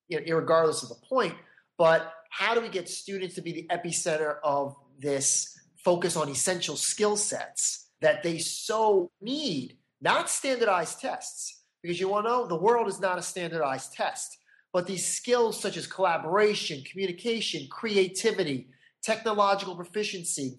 you 0.07 0.19
know, 0.25 0.36
regardless 0.36 0.84
of 0.84 0.89
the 0.89 1.07
point, 1.07 1.34
but 1.77 2.13
how 2.29 2.53
do 2.53 2.62
we 2.62 2.69
get 2.69 2.88
students 2.88 3.36
to 3.36 3.41
be 3.41 3.51
the 3.51 3.67
epicenter 3.72 4.38
of 4.43 4.75
this 5.00 5.57
focus 5.84 6.15
on 6.15 6.29
essential 6.29 6.75
skill 6.75 7.15
sets 7.15 7.89
that 8.01 8.24
they 8.24 8.38
so 8.38 9.10
need, 9.22 9.77
not 10.01 10.29
standardized 10.29 11.00
tests, 11.00 11.64
because 11.86 12.00
you 12.00 12.10
want 12.10 12.25
to 12.25 12.30
know 12.32 12.48
the 12.48 12.56
world 12.56 12.88
is 12.88 13.00
not 13.00 13.20
a 13.20 13.22
standardized 13.22 13.94
test. 13.94 14.39
But 14.74 14.88
these 14.88 15.06
skills 15.06 15.60
such 15.60 15.77
as 15.77 15.86
collaboration, 15.86 16.84
communication, 16.84 17.68
creativity, 17.70 18.70
technological 19.04 19.75
proficiency, 19.75 20.58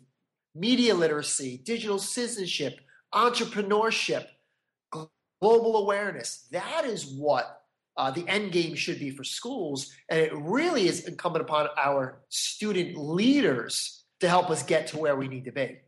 media 0.54 0.94
literacy, 0.94 1.60
digital 1.64 1.98
citizenship, 1.98 2.78
entrepreneurship, 3.12 4.26
global 5.42 5.78
awareness, 5.78 6.46
that 6.52 6.84
is 6.84 7.06
what 7.06 7.62
uh, 7.96 8.12
the 8.12 8.26
end 8.28 8.52
game 8.52 8.76
should 8.76 9.00
be 9.00 9.10
for 9.10 9.24
schools. 9.24 9.92
And 10.08 10.20
it 10.20 10.32
really 10.32 10.86
is 10.86 11.08
incumbent 11.08 11.42
upon 11.42 11.68
our 11.76 12.20
student 12.28 12.96
leaders 12.96 14.04
to 14.20 14.28
help 14.28 14.48
us 14.48 14.62
get 14.62 14.86
to 14.88 14.98
where 14.98 15.16
we 15.16 15.26
need 15.26 15.44
to 15.46 15.52
be. 15.52 15.78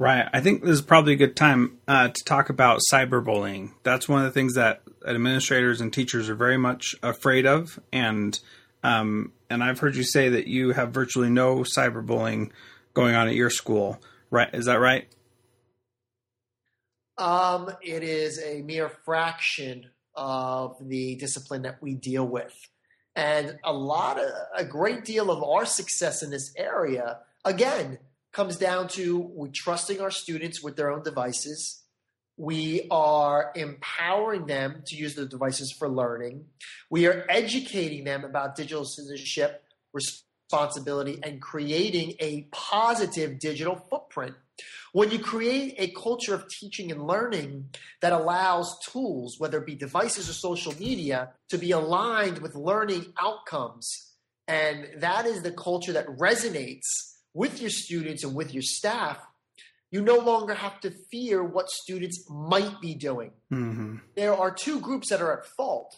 Right. 0.00 0.26
I 0.32 0.40
think 0.40 0.62
this 0.62 0.70
is 0.70 0.80
probably 0.80 1.12
a 1.12 1.16
good 1.16 1.36
time 1.36 1.76
uh, 1.86 2.08
to 2.08 2.24
talk 2.24 2.48
about 2.48 2.80
cyberbullying. 2.90 3.72
That's 3.82 4.08
one 4.08 4.20
of 4.20 4.24
the 4.24 4.30
things 4.30 4.54
that 4.54 4.80
administrators 5.06 5.82
and 5.82 5.92
teachers 5.92 6.30
are 6.30 6.34
very 6.34 6.56
much 6.56 6.94
afraid 7.02 7.44
of, 7.44 7.78
and 7.92 8.40
um, 8.82 9.34
and 9.50 9.62
I've 9.62 9.78
heard 9.78 9.96
you 9.96 10.02
say 10.02 10.30
that 10.30 10.46
you 10.46 10.70
have 10.70 10.92
virtually 10.92 11.28
no 11.28 11.58
cyberbullying 11.58 12.50
going 12.94 13.14
on 13.14 13.28
at 13.28 13.34
your 13.34 13.50
school. 13.50 14.00
Right? 14.30 14.48
Is 14.54 14.64
that 14.64 14.80
right? 14.80 15.06
Um, 17.18 17.70
it 17.82 18.02
is 18.02 18.42
a 18.42 18.62
mere 18.62 18.88
fraction 18.88 19.90
of 20.14 20.78
the 20.80 21.16
discipline 21.16 21.60
that 21.62 21.82
we 21.82 21.92
deal 21.92 22.26
with, 22.26 22.58
and 23.16 23.58
a 23.64 23.72
lot 23.74 24.18
of 24.18 24.30
a 24.56 24.64
great 24.64 25.04
deal 25.04 25.30
of 25.30 25.42
our 25.42 25.66
success 25.66 26.22
in 26.22 26.30
this 26.30 26.54
area 26.56 27.18
again 27.44 27.98
comes 28.32 28.56
down 28.56 28.88
to 28.88 29.18
we 29.18 29.50
trusting 29.50 30.00
our 30.00 30.10
students 30.10 30.62
with 30.62 30.76
their 30.76 30.90
own 30.90 31.02
devices. 31.02 31.82
We 32.36 32.86
are 32.90 33.52
empowering 33.54 34.46
them 34.46 34.82
to 34.86 34.96
use 34.96 35.14
the 35.14 35.26
devices 35.26 35.72
for 35.72 35.88
learning. 35.88 36.46
We 36.88 37.06
are 37.06 37.26
educating 37.28 38.04
them 38.04 38.24
about 38.24 38.56
digital 38.56 38.84
citizenship, 38.84 39.64
responsibility, 39.92 41.18
and 41.22 41.40
creating 41.42 42.14
a 42.18 42.48
positive 42.52 43.38
digital 43.38 43.76
footprint. 43.90 44.36
When 44.92 45.10
you 45.10 45.18
create 45.18 45.74
a 45.78 45.88
culture 45.88 46.34
of 46.34 46.48
teaching 46.48 46.90
and 46.90 47.06
learning 47.06 47.70
that 48.00 48.12
allows 48.12 48.78
tools, 48.80 49.36
whether 49.38 49.58
it 49.58 49.66
be 49.66 49.74
devices 49.74 50.28
or 50.28 50.32
social 50.32 50.74
media, 50.78 51.30
to 51.50 51.58
be 51.58 51.70
aligned 51.72 52.38
with 52.38 52.54
learning 52.54 53.12
outcomes, 53.20 54.14
and 54.48 54.88
that 54.96 55.26
is 55.26 55.42
the 55.42 55.52
culture 55.52 55.92
that 55.92 56.08
resonates 56.08 57.10
with 57.34 57.60
your 57.60 57.70
students 57.70 58.24
and 58.24 58.34
with 58.34 58.52
your 58.52 58.62
staff, 58.62 59.18
you 59.90 60.02
no 60.02 60.18
longer 60.18 60.54
have 60.54 60.80
to 60.80 60.92
fear 61.10 61.42
what 61.42 61.68
students 61.68 62.24
might 62.28 62.80
be 62.80 62.94
doing. 62.94 63.32
Mm-hmm. 63.52 63.96
There 64.14 64.34
are 64.34 64.50
two 64.50 64.80
groups 64.80 65.10
that 65.10 65.20
are 65.20 65.38
at 65.38 65.46
fault 65.56 65.96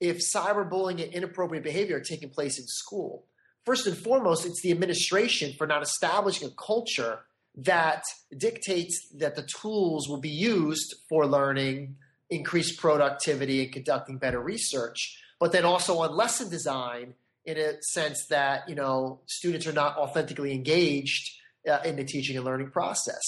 if 0.00 0.18
cyberbullying 0.18 1.02
and 1.02 1.12
inappropriate 1.12 1.64
behavior 1.64 1.96
are 1.96 2.00
taking 2.00 2.30
place 2.30 2.58
in 2.58 2.66
school. 2.66 3.26
First 3.64 3.86
and 3.86 3.96
foremost, 3.96 4.44
it's 4.44 4.60
the 4.62 4.70
administration 4.70 5.54
for 5.56 5.66
not 5.66 5.82
establishing 5.82 6.48
a 6.48 6.50
culture 6.50 7.20
that 7.56 8.02
dictates 8.36 9.08
that 9.16 9.36
the 9.36 9.48
tools 9.60 10.08
will 10.08 10.20
be 10.20 10.28
used 10.28 10.94
for 11.08 11.26
learning, 11.26 11.96
increased 12.28 12.78
productivity, 12.78 13.62
and 13.62 13.72
conducting 13.72 14.18
better 14.18 14.40
research. 14.40 15.18
But 15.40 15.52
then 15.52 15.64
also 15.64 15.98
on 15.98 16.14
lesson 16.14 16.50
design, 16.50 17.14
in 17.44 17.58
a 17.58 17.82
sense 17.82 18.26
that 18.30 18.68
you 18.68 18.74
know 18.74 19.20
students 19.26 19.66
are 19.66 19.72
not 19.72 19.96
authentically 19.96 20.52
engaged 20.52 21.30
uh, 21.70 21.78
in 21.84 21.96
the 21.96 22.04
teaching 22.04 22.36
and 22.36 22.44
learning 22.44 22.70
process. 22.70 23.22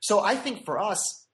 So 0.00 0.20
I 0.20 0.34
think 0.34 0.64
for 0.64 0.78
us, 0.78 1.26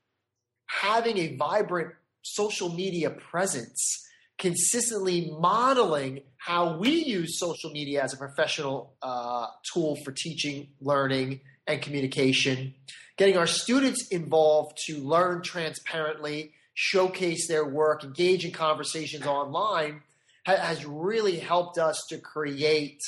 having 0.66 1.18
a 1.18 1.36
vibrant 1.36 1.94
social 2.22 2.68
media 2.68 3.10
presence, 3.10 4.06
consistently 4.38 5.32
modeling 5.38 6.20
how 6.36 6.78
we 6.78 6.90
use 6.90 7.38
social 7.38 7.70
media 7.70 8.02
as 8.02 8.12
a 8.12 8.16
professional 8.16 8.94
uh, 9.02 9.46
tool 9.72 9.96
for 10.04 10.12
teaching, 10.12 10.68
learning, 10.80 11.40
and 11.66 11.82
communication, 11.82 12.74
getting 13.16 13.36
our 13.36 13.46
students 13.46 14.08
involved 14.08 14.78
to 14.86 14.98
learn 14.98 15.42
transparently, 15.42 16.52
showcase 16.74 17.48
their 17.48 17.64
work, 17.64 18.04
engage 18.04 18.44
in 18.44 18.52
conversations 18.52 19.26
online 19.26 20.02
has 20.44 20.84
really 20.84 21.38
helped 21.38 21.78
us 21.78 22.06
to 22.08 22.18
create 22.18 23.00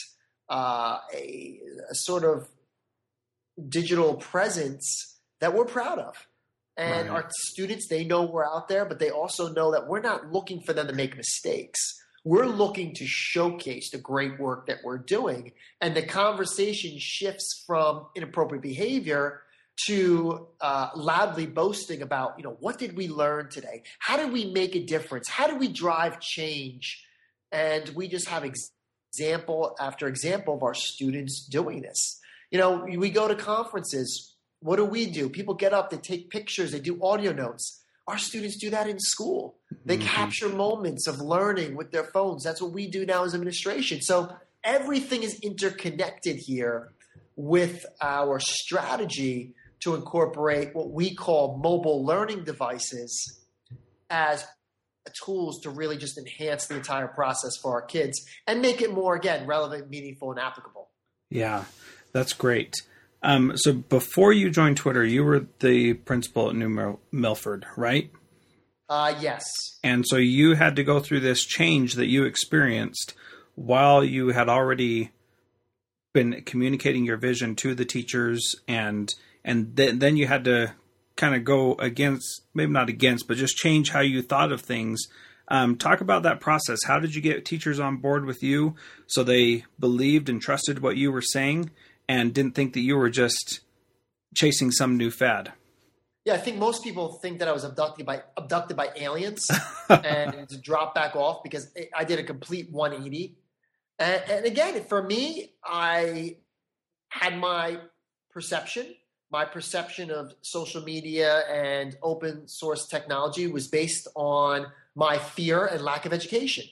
uh, 0.49 0.99
a, 1.15 1.61
a, 1.91 1.95
sort 1.95 2.25
of 2.25 2.49
digital 3.69 4.15
presence 4.15 5.19
that 5.41 5.55
we're 5.55 5.65
proud 5.65 5.99
of. 5.99 6.27
And 6.77 7.09
right. 7.09 7.25
our 7.25 7.31
students, 7.47 7.89
they 7.89 8.05
know 8.05 8.25
we're 8.25 8.45
out 8.45 8.69
there, 8.69 8.85
but 8.85 8.99
they 8.99 9.11
also 9.11 9.53
know 9.53 9.73
that 9.73 9.87
we're 9.87 10.01
not 10.01 10.33
looking 10.33 10.61
for 10.61 10.73
them 10.73 10.87
to 10.87 10.93
make 10.93 11.17
mistakes. 11.17 11.79
We're 12.25 12.47
looking 12.47 12.95
to 12.95 13.07
showcase 13.07 13.91
the 13.91 13.99
great 13.99 14.39
work 14.39 14.67
that 14.67 14.79
we're 14.85 14.99
doing. 14.99 15.53
And 15.81 15.95
the 15.95 16.03
conversation 16.03 16.97
shifts 16.99 17.65
from 17.67 18.07
inappropriate 18.15 18.63
behavior 18.63 19.43
to 19.87 20.49
uh, 20.61 20.91
loudly 20.95 21.47
boasting 21.47 22.03
about, 22.03 22.35
you 22.37 22.45
know, 22.45 22.57
what 22.61 22.79
did 22.79 22.97
we 22.97 23.09
learn 23.09 23.49
today? 23.49 23.83
How 23.99 24.17
did 24.17 24.33
we 24.33 24.47
make 24.53 24.75
a 24.75 24.85
difference? 24.85 25.29
How 25.29 25.47
did 25.47 25.59
we 25.59 25.69
drive 25.69 26.21
change? 26.21 27.05
And 27.53 27.89
we 27.91 28.09
just 28.09 28.29
have 28.29 28.45
example 29.13 29.77
after 29.81 30.07
example 30.07 30.55
of 30.55 30.63
our 30.63 30.75
students 30.75 31.47
doing 31.47 31.83
this. 31.83 32.21
You 32.51 32.59
know, 32.59 32.85
we 32.85 33.11
go 33.11 33.29
to 33.29 33.35
conferences. 33.35 34.35
What 34.61 34.77
do 34.77 34.85
we 34.85 35.07
do? 35.07 35.29
People 35.29 35.55
get 35.55 35.73
up, 35.73 35.91
they 35.91 35.97
take 35.97 36.31
pictures, 36.31 36.73
they 36.73 36.81
do 36.81 37.03
audio 37.03 37.33
notes. 37.33 37.83
Our 38.07 38.19
students 38.19 38.57
do 38.57 38.71
that 38.71 38.89
in 38.89 38.99
school. 38.99 39.57
They 39.85 39.97
mm-hmm. 39.97 40.07
capture 40.07 40.49
moments 40.49 41.07
of 41.07 41.21
learning 41.21 41.77
with 41.77 41.93
their 41.93 42.05
phones. 42.05 42.43
That's 42.43 42.61
what 42.61 42.73
we 42.73 42.89
do 42.89 43.07
now 43.07 43.25
as 43.25 43.35
administration. 43.35 44.01
So 44.01 44.35
everything 44.65 45.23
is 45.23 45.39
interconnected 45.41 46.37
here 46.37 46.93
with 47.37 47.87
our 48.01 48.41
strategy 48.41 49.55
to 49.81 49.95
incorporate 49.95 50.75
what 50.75 50.91
we 50.91 51.15
call 51.15 51.57
mobile 51.57 52.05
learning 52.05 52.45
devices 52.45 53.41
as 54.11 54.45
tools 55.25 55.61
to 55.61 55.71
really 55.71 55.97
just 55.97 56.19
enhance 56.19 56.67
the 56.67 56.77
entire 56.77 57.09
process 57.09 57.53
for 57.61 57.73
our 57.73 57.83
kids 57.83 58.25
and 58.47 58.61
make 58.61 58.83
it 58.83 58.93
more 58.93 59.15
again 59.15 59.47
relevant 59.47 59.89
meaningful 59.91 60.31
and 60.31 60.41
applicable. 60.41 60.89
Yeah 61.31 61.65
that's 62.13 62.33
great. 62.33 62.75
Um, 63.23 63.53
so 63.57 63.73
before 63.73 64.33
you 64.33 64.51
joined 64.51 64.77
twitter 64.77 65.05
you 65.05 65.25
were 65.25 65.47
the 65.61 65.95
principal 65.95 66.49
at 66.49 66.57
new 66.57 66.99
milford 67.13 67.67
right? 67.77 68.11
Uh, 68.89 69.15
yes. 69.21 69.45
And 69.85 70.05
so 70.05 70.17
you 70.17 70.55
had 70.55 70.75
to 70.77 70.83
go 70.83 70.99
through 70.99 71.21
this 71.21 71.45
change 71.45 71.95
that 71.95 72.09
you 72.09 72.25
experienced 72.25 73.15
while 73.55 74.03
you 74.03 74.29
had 74.31 74.49
already 74.49 75.13
been 76.13 76.43
communicating 76.43 77.05
your 77.05 77.17
vision 77.17 77.55
to 77.57 77.75
the 77.75 77.85
teachers 77.85 78.57
and 78.67 79.15
and 79.45 79.77
th- 79.77 79.99
then 80.01 80.17
you 80.17 80.27
had 80.27 80.45
to 80.45 80.75
kind 81.21 81.35
of 81.35 81.45
go 81.45 81.75
against, 81.75 82.47
maybe 82.55 82.73
not 82.73 82.89
against, 82.89 83.29
but 83.29 83.37
just 83.37 83.57
change 83.57 83.91
how 83.91 84.01
you 84.01 84.23
thought 84.23 84.51
of 84.51 84.63
things. 84.63 85.07
Um, 85.49 85.77
talk 85.77 86.01
about 86.01 86.23
that 86.23 86.41
process. 86.41 86.79
How 86.87 86.99
did 86.99 87.15
you 87.15 87.21
get 87.21 87.45
teachers 87.45 87.79
on 87.79 87.99
board 87.99 88.25
with 88.25 88.43
you 88.43 88.75
so 89.07 89.23
they 89.23 89.65
believed 89.79 90.29
and 90.29 90.41
trusted 90.41 90.81
what 90.81 90.97
you 90.97 91.13
were 91.13 91.21
saying 91.21 91.71
and 92.09 92.33
didn't 92.33 92.55
think 92.55 92.73
that 92.73 92.81
you 92.81 92.97
were 92.97 93.11
just 93.11 93.61
chasing 94.35 94.71
some 94.71 94.97
new 94.97 95.11
fad? 95.11 95.53
Yeah, 96.25 96.35
I 96.35 96.39
think 96.39 96.57
most 96.57 96.83
people 96.83 97.19
think 97.21 97.41
that 97.41 97.49
I 97.49 97.53
was 97.53 97.65
abducted 97.65 98.07
by 98.07 98.23
abducted 98.37 98.77
by 98.77 98.91
aliens 98.97 99.51
and 99.89 100.47
drop 100.63 100.95
back 100.95 101.17
off 101.17 101.43
because 101.43 101.71
I 101.95 102.05
did 102.05 102.19
a 102.19 102.23
complete 102.23 102.71
180. 102.71 103.37
And, 103.99 104.23
and 104.31 104.47
again, 104.47 104.83
for 104.85 105.03
me, 105.03 105.53
I 105.65 106.37
had 107.09 107.37
my 107.37 107.79
perception 108.31 108.95
my 109.31 109.45
perception 109.45 110.11
of 110.11 110.35
social 110.43 110.83
media 110.83 111.41
and 111.49 111.97
open 112.03 112.49
source 112.49 112.87
technology 112.87 113.47
was 113.47 113.69
based 113.69 114.09
on 114.17 114.67
my 114.95 115.19
fear 115.19 115.67
and 115.67 115.83
lack 115.83 116.05
of 116.05 116.13
education. 116.13 116.65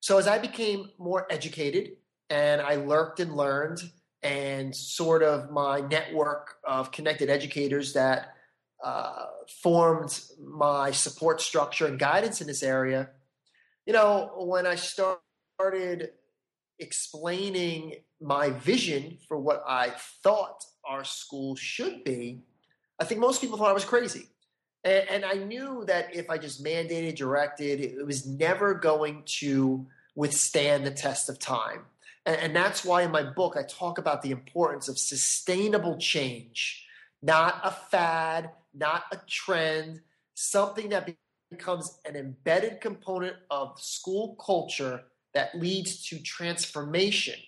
So 0.00 0.18
as 0.18 0.28
I 0.28 0.38
became 0.38 0.90
more 0.98 1.26
educated 1.30 1.96
and 2.30 2.60
I 2.60 2.76
lurked 2.76 3.18
and 3.18 3.36
learned 3.36 3.80
and 4.22 4.74
sort 4.74 5.22
of 5.22 5.50
my 5.50 5.80
network 5.80 6.56
of 6.64 6.92
connected 6.92 7.28
educators 7.28 7.92
that 7.94 8.34
uh, 8.84 9.26
formed 9.62 10.20
my 10.40 10.90
support 10.92 11.40
structure 11.40 11.86
and 11.86 11.98
guidance 11.98 12.40
in 12.40 12.46
this 12.46 12.62
area, 12.62 13.10
you 13.84 13.92
know, 13.92 14.32
when 14.36 14.66
I 14.66 14.76
started 14.76 16.10
explaining 16.78 17.94
my 18.20 18.50
vision 18.50 19.18
for 19.28 19.38
what 19.38 19.64
I 19.66 19.92
thought 20.22 20.64
our 20.88 21.04
school 21.04 21.56
should 21.56 22.04
be, 22.04 22.40
I 22.98 23.04
think 23.04 23.20
most 23.20 23.40
people 23.40 23.58
thought 23.58 23.70
I 23.70 23.74
was 23.74 23.84
crazy. 23.84 24.28
And, 24.84 25.08
and 25.08 25.24
I 25.24 25.34
knew 25.34 25.84
that 25.86 26.14
if 26.14 26.30
I 26.30 26.38
just 26.38 26.64
mandated, 26.64 27.16
directed, 27.16 27.80
it 27.80 28.06
was 28.06 28.26
never 28.26 28.74
going 28.74 29.22
to 29.40 29.86
withstand 30.14 30.86
the 30.86 30.90
test 30.90 31.28
of 31.28 31.38
time. 31.38 31.82
And, 32.24 32.36
and 32.36 32.56
that's 32.56 32.84
why 32.84 33.02
in 33.02 33.10
my 33.10 33.22
book, 33.22 33.56
I 33.56 33.62
talk 33.62 33.98
about 33.98 34.22
the 34.22 34.30
importance 34.30 34.88
of 34.88 34.98
sustainable 34.98 35.96
change, 35.98 36.86
not 37.22 37.60
a 37.62 37.70
fad, 37.70 38.50
not 38.74 39.04
a 39.12 39.18
trend, 39.26 40.00
something 40.34 40.90
that 40.90 41.08
becomes 41.50 41.98
an 42.04 42.16
embedded 42.16 42.80
component 42.80 43.36
of 43.50 43.80
school 43.80 44.36
culture 44.44 45.02
that 45.34 45.58
leads 45.58 46.06
to 46.08 46.18
transformation. 46.18 47.38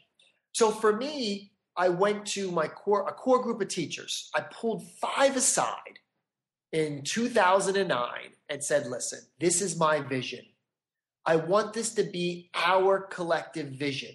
So 0.53 0.71
for 0.71 0.97
me, 0.97 1.53
I 1.79 1.89
went 1.89 2.27
to 2.27 2.51
my 2.51 2.67
core, 2.67 3.09
a 3.09 3.13
core 3.13 3.41
group 3.41 3.61
of 3.61 3.69
teachers. 3.69 4.31
I 4.35 4.41
pulled 4.41 4.83
five 5.01 5.37
aside 5.37 6.01
in 6.73 7.03
2009 7.05 8.09
and 8.49 8.65
said, 8.65 8.89
listen, 8.89 9.21
this 9.39 9.63
is 9.63 9.79
my 9.79 10.01
vision. 10.01 10.45
I 11.25 11.37
want 11.37 11.73
this 11.73 11.95
to 11.95 12.03
be 12.03 12.51
our 12.53 13.01
collective 13.01 13.69
vision. 13.69 14.11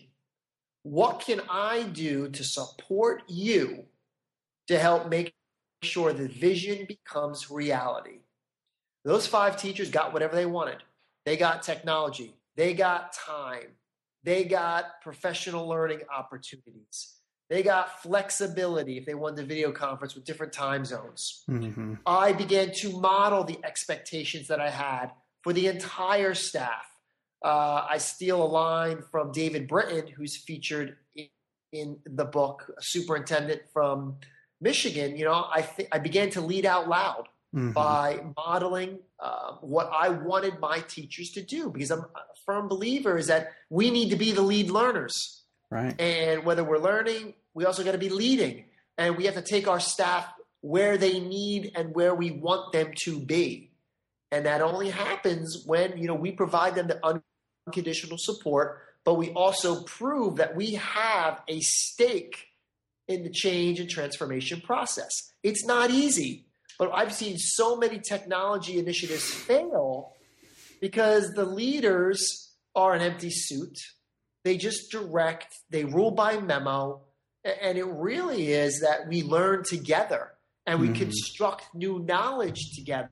What 0.82 1.22
can 1.22 1.42
I 1.50 1.84
do 1.84 2.28
to 2.32 2.44
support 2.44 3.24
you 3.30 3.86
to 4.68 4.78
help 4.78 5.10
make 5.10 5.34
sure 5.84 6.12
the 6.12 6.28
vision 6.28 6.86
becomes 6.86 7.50
reality? 7.50 8.20
Those 9.06 9.26
five 9.26 9.56
teachers 9.56 9.90
got 9.90 10.12
whatever 10.12 10.36
they 10.36 10.46
wanted. 10.46 10.84
They 11.26 11.38
got 11.38 11.64
technology, 11.64 12.36
they 12.58 12.74
got 12.74 13.14
time, 13.14 13.78
they 14.24 14.44
got 14.44 15.02
professional 15.02 15.66
learning 15.70 16.02
opportunities. 16.14 17.20
They 17.54 17.62
got 17.62 18.02
flexibility 18.02 18.98
if 18.98 19.06
they 19.06 19.14
wanted 19.14 19.42
to 19.42 19.44
video 19.46 19.72
conference 19.72 20.16
with 20.16 20.24
different 20.24 20.54
time 20.54 20.86
zones. 20.86 21.44
Mm-hmm. 21.48 21.94
I 22.04 22.34
began 22.34 22.72
to 22.78 23.00
model 23.00 23.44
the 23.44 23.60
expectations 23.64 24.48
that 24.48 24.60
I 24.60 24.72
had 24.72 25.12
for 25.44 25.54
the 25.54 25.68
entire 25.68 26.34
staff. 26.34 26.84
Uh, 27.46 27.86
I 27.88 28.00
steal 28.00 28.42
a 28.42 28.50
line 28.50 29.04
from 29.12 29.32
David 29.32 29.68
Britten, 29.68 30.08
who's 30.08 30.36
featured 30.36 30.98
in, 31.16 31.28
in 31.72 32.00
the 32.08 32.26
book, 32.26 32.72
superintendent 32.80 33.62
from 33.72 34.16
Michigan. 34.60 35.16
You 35.16 35.26
know, 35.26 35.46
I 35.48 35.62
th- 35.62 35.90
I 35.92 36.00
began 36.00 36.32
to 36.32 36.42
lead 36.42 36.66
out 36.66 36.90
loud. 36.90 37.28
mm-hmm. 37.54 37.72
by 37.72 38.20
modeling 38.36 38.98
uh, 39.20 39.52
what 39.62 39.92
I 39.94 40.10
wanted 40.10 40.60
my 40.60 40.80
teachers 40.80 41.30
to 41.34 41.44
do 41.44 41.70
because 41.70 41.92
I'm 41.92 42.00
a 42.00 42.36
firm 42.48 42.68
believer 42.68 43.16
is 43.16 43.28
that 43.28 43.52
we 43.70 43.92
need 43.92 44.10
to 44.10 44.16
be 44.16 44.32
the 44.32 44.42
lead 44.42 44.72
learners. 44.72 45.44
Right. 45.70 46.00
And 46.00 46.46
whether 46.46 46.64
we're 46.64 46.80
learning, 46.80 47.34
we 47.54 47.66
also 47.66 47.84
got 47.84 47.92
to 47.94 47.98
be 47.98 48.10
leading. 48.10 48.66
And 48.98 49.18
we 49.18 49.26
have 49.26 49.36
to 49.36 49.42
take 49.42 49.68
our 49.68 49.80
staff 49.80 50.28
where 50.62 50.98
they 50.98 51.20
need 51.20 51.72
and 51.76 51.94
where 51.94 52.16
we 52.16 52.32
want 52.32 52.72
them 52.72 52.94
to 53.04 53.20
be. 53.20 53.72
And 54.32 54.46
that 54.46 54.62
only 54.62 54.90
happens 54.90 55.64
when, 55.66 55.98
you 55.98 56.08
know, 56.08 56.16
we 56.16 56.32
provide 56.32 56.76
them 56.76 56.88
the 56.88 57.22
unconditional 57.68 58.18
support, 58.18 58.82
but 59.04 59.16
we 59.16 59.30
also 59.32 59.84
prove 59.84 60.38
that 60.38 60.56
we 60.56 60.76
have 60.76 61.42
a 61.48 61.60
stake 61.62 62.48
in 63.08 63.24
the 63.24 63.30
change 63.30 63.80
and 63.80 63.90
transformation 63.90 64.62
process. 64.62 65.32
It's 65.44 65.66
not 65.66 65.92
easy, 65.92 66.46
but 66.80 66.92
I've 66.94 67.14
seen 67.14 67.38
so 67.38 67.76
many 67.76 68.00
technology 68.00 68.80
initiatives 68.80 69.24
fail 69.24 70.14
because 70.80 71.32
the 71.32 71.46
leaders 71.46 72.54
are 72.76 72.94
an 72.94 73.02
empty 73.02 73.30
suit. 73.30 73.78
They 74.44 74.58
just 74.58 74.92
direct, 74.92 75.54
they 75.70 75.86
rule 75.86 76.12
by 76.12 76.40
memo, 76.40 77.02
and 77.44 77.78
it 77.78 77.86
really 77.86 78.52
is 78.52 78.80
that 78.82 79.08
we 79.08 79.24
learn 79.24 79.64
together 79.64 80.32
and 80.66 80.80
we 80.80 80.88
mm-hmm. 80.88 81.00
construct 81.00 81.76
new 81.76 82.00
knowledge 82.00 82.72
together 82.76 83.10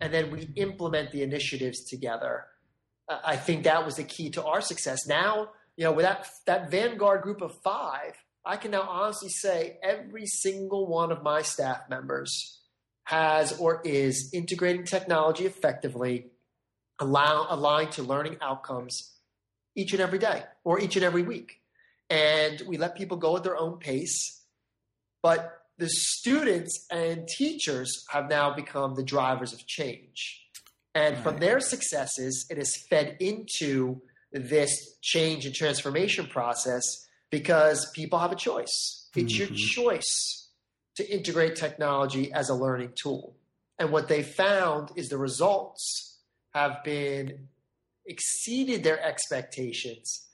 and 0.00 0.12
then 0.12 0.30
we 0.30 0.48
implement 0.56 1.10
the 1.10 1.22
initiatives 1.22 1.84
together. 1.84 2.46
I 3.08 3.36
think 3.36 3.64
that 3.64 3.84
was 3.84 3.96
the 3.96 4.04
key 4.04 4.30
to 4.30 4.44
our 4.44 4.60
success. 4.60 5.06
Now, 5.06 5.50
you 5.76 5.84
know, 5.84 5.92
with 5.92 6.04
that, 6.04 6.26
that 6.46 6.70
Vanguard 6.70 7.22
group 7.22 7.40
of 7.40 7.54
five, 7.62 8.14
I 8.44 8.56
can 8.56 8.70
now 8.70 8.82
honestly 8.82 9.28
say 9.28 9.78
every 9.82 10.26
single 10.26 10.86
one 10.86 11.12
of 11.12 11.22
my 11.22 11.42
staff 11.42 11.82
members 11.88 12.60
has 13.04 13.58
or 13.58 13.80
is 13.84 14.30
integrating 14.32 14.84
technology 14.84 15.46
effectively, 15.46 16.26
allow, 16.98 17.46
aligned 17.48 17.92
to 17.92 18.02
learning 18.02 18.36
outcomes 18.40 19.14
each 19.74 19.92
and 19.92 20.00
every 20.00 20.18
day 20.18 20.42
or 20.64 20.80
each 20.80 20.96
and 20.96 21.04
every 21.04 21.22
week. 21.22 21.60
And 22.10 22.62
we 22.66 22.76
let 22.78 22.96
people 22.96 23.16
go 23.16 23.36
at 23.36 23.44
their 23.44 23.56
own 23.56 23.78
pace. 23.78 24.42
But 25.22 25.58
the 25.78 25.88
students 25.88 26.86
and 26.90 27.28
teachers 27.28 28.04
have 28.10 28.28
now 28.28 28.54
become 28.54 28.94
the 28.94 29.02
drivers 29.02 29.52
of 29.52 29.66
change. 29.66 30.44
And 30.94 31.14
right. 31.14 31.22
from 31.22 31.38
their 31.38 31.60
successes, 31.60 32.46
it 32.50 32.56
has 32.56 32.76
fed 32.88 33.16
into 33.20 34.00
this 34.32 34.96
change 35.00 35.46
and 35.46 35.54
transformation 35.54 36.26
process 36.26 36.82
because 37.30 37.90
people 37.94 38.18
have 38.18 38.32
a 38.32 38.36
choice. 38.36 39.08
It's 39.14 39.32
mm-hmm. 39.32 39.54
your 39.54 39.66
choice 39.68 40.48
to 40.96 41.08
integrate 41.08 41.56
technology 41.56 42.32
as 42.32 42.48
a 42.48 42.54
learning 42.54 42.92
tool. 43.00 43.36
And 43.78 43.92
what 43.92 44.08
they 44.08 44.22
found 44.22 44.90
is 44.96 45.08
the 45.08 45.18
results 45.18 46.18
have 46.54 46.82
been 46.82 47.48
exceeded 48.06 48.82
their 48.82 49.00
expectations. 49.00 50.27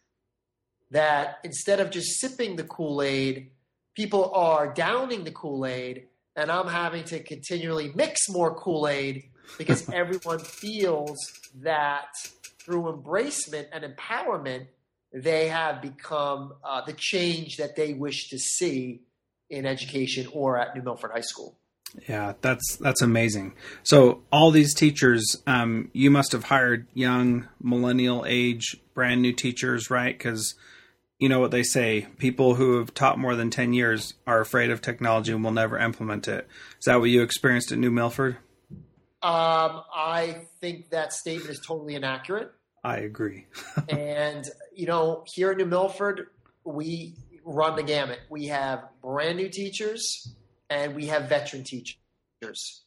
That 0.95 1.39
instead 1.43 1.81
of 1.81 1.91
just 1.91 2.21
sipping 2.21 2.55
the 2.55 2.63
Kool 2.63 3.03
Aid, 3.03 3.51
people 3.97 4.31
are 4.33 4.73
downing 4.73 5.25
the 5.25 5.33
Kool 5.33 5.67
Aid, 5.67 6.07
and 6.37 6.53
I'm 6.53 6.69
having 6.69 7.03
to 7.05 7.21
continually 7.21 7.91
mix 7.97 8.29
more 8.29 8.55
Kool 8.55 8.87
Aid 8.87 9.25
because 9.59 9.89
everyone 9.93 10.39
feels 10.39 11.19
that 11.63 12.15
through 12.65 12.85
embracement 12.85 13.67
and 13.73 13.85
empowerment, 13.85 14.67
they 15.13 15.49
have 15.49 15.83
become 15.83 16.55
uh, 16.63 16.85
the 16.85 16.93
change 16.93 17.57
that 17.57 17.75
they 17.75 17.95
wish 17.95 18.29
to 18.31 18.39
see 18.39 19.03
in 19.51 19.67
education 19.67 20.29
or 20.33 20.59
at 20.59 20.77
New 20.77 20.83
Milford 20.83 21.11
High 21.11 21.21
School. 21.23 21.57
Yeah, 22.09 22.35
that's 22.41 22.77
that's 22.77 23.03
amazing. 23.03 23.55
So 23.83 24.23
all 24.33 24.51
these 24.51 24.75
teachers, 24.75 25.43
um, 25.47 25.91
you 25.93 26.11
must 26.11 26.33
have 26.33 26.45
hired 26.45 26.87
young 26.95 27.49
millennial 27.61 28.25
age, 28.27 28.77
brand 28.95 29.23
new 29.23 29.33
teachers, 29.33 29.91
right? 29.91 30.17
Because 30.17 30.55
you 31.19 31.29
know 31.29 31.41
what 31.41 31.51
they 31.51 31.63
say: 31.63 32.07
people 32.19 32.55
who 32.55 32.79
have 32.79 32.95
taught 32.95 33.19
more 33.19 33.37
than 33.37 33.51
ten 33.51 33.73
years 33.73 34.15
are 34.27 34.41
afraid 34.41 34.71
of 34.71 34.81
technology 34.81 35.33
and 35.33 35.43
will 35.45 35.53
never 35.53 35.79
implement 35.79 36.29
it. 36.29 36.49
Is 36.79 36.85
that 36.87 37.01
what 37.01 37.11
you 37.11 37.23
experienced 37.23 37.73
at 37.73 37.79
New 37.79 37.91
Milford? 37.91 38.37
Um, 39.23 39.83
I 39.95 40.47
think 40.61 40.91
that 40.91 41.15
statement 41.15 41.51
is 41.51 41.61
totally 41.67 41.95
inaccurate. 41.95 42.53
I 42.85 42.99
agree. 42.99 43.47
and 43.89 44.45
you 44.75 44.87
know, 44.87 45.25
here 45.35 45.53
in 45.53 45.59
New 45.59 45.67
Milford, 45.67 46.27
we 46.65 47.15
run 47.45 47.77
the 47.77 47.83
gamut. 47.83 48.21
We 48.29 48.47
have 48.47 48.85
brand 49.03 49.39
new 49.39 49.49
teachers 49.49 50.35
and 50.69 50.95
we 50.95 51.07
have 51.07 51.29
veteran 51.29 51.65
teachers. 51.65 52.83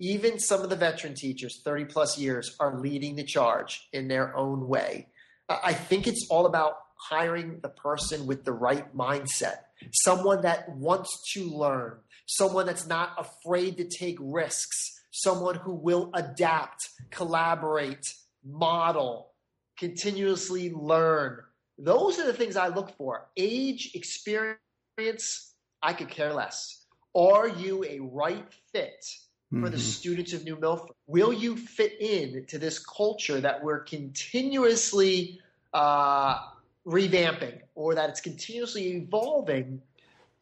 Even 0.00 0.38
some 0.38 0.60
of 0.62 0.70
the 0.70 0.76
veteran 0.76 1.14
teachers, 1.14 1.60
30 1.64 1.86
plus 1.86 2.18
years, 2.18 2.54
are 2.60 2.78
leading 2.78 3.16
the 3.16 3.24
charge 3.24 3.88
in 3.92 4.08
their 4.08 4.36
own 4.36 4.68
way. 4.68 5.08
I 5.48 5.72
think 5.72 6.06
it's 6.06 6.26
all 6.30 6.46
about 6.46 6.74
hiring 6.98 7.60
the 7.60 7.68
person 7.68 8.26
with 8.26 8.44
the 8.44 8.52
right 8.52 8.94
mindset, 8.96 9.58
someone 9.92 10.42
that 10.42 10.68
wants 10.68 11.32
to 11.32 11.44
learn, 11.44 11.98
someone 12.26 12.66
that's 12.66 12.86
not 12.86 13.12
afraid 13.18 13.76
to 13.78 13.84
take 13.84 14.16
risks, 14.20 15.00
someone 15.10 15.54
who 15.54 15.74
will 15.74 16.10
adapt, 16.14 16.88
collaborate, 17.10 18.14
model, 18.44 19.32
continuously 19.78 20.70
learn. 20.72 21.38
Those 21.78 22.18
are 22.18 22.26
the 22.26 22.32
things 22.32 22.56
I 22.56 22.68
look 22.68 22.96
for. 22.96 23.28
Age, 23.36 23.92
experience, 23.94 25.54
I 25.82 25.92
could 25.92 26.08
care 26.08 26.32
less. 26.32 26.84
Are 27.14 27.48
you 27.48 27.84
a 27.84 28.00
right 28.00 28.46
fit 28.72 29.04
for 29.50 29.56
mm-hmm. 29.56 29.70
the 29.70 29.78
students 29.78 30.32
of 30.32 30.44
New 30.44 30.56
Milford? 30.56 30.90
Will 31.06 31.32
you 31.32 31.56
fit 31.56 31.96
in 32.00 32.44
to 32.46 32.58
this 32.58 32.78
culture 32.78 33.40
that 33.40 33.62
we're 33.62 33.80
continuously 33.80 35.40
uh, 35.72 36.38
revamping 36.88 37.60
or 37.74 37.94
that 37.94 38.08
it's 38.08 38.20
continuously 38.20 38.88
evolving 38.96 39.82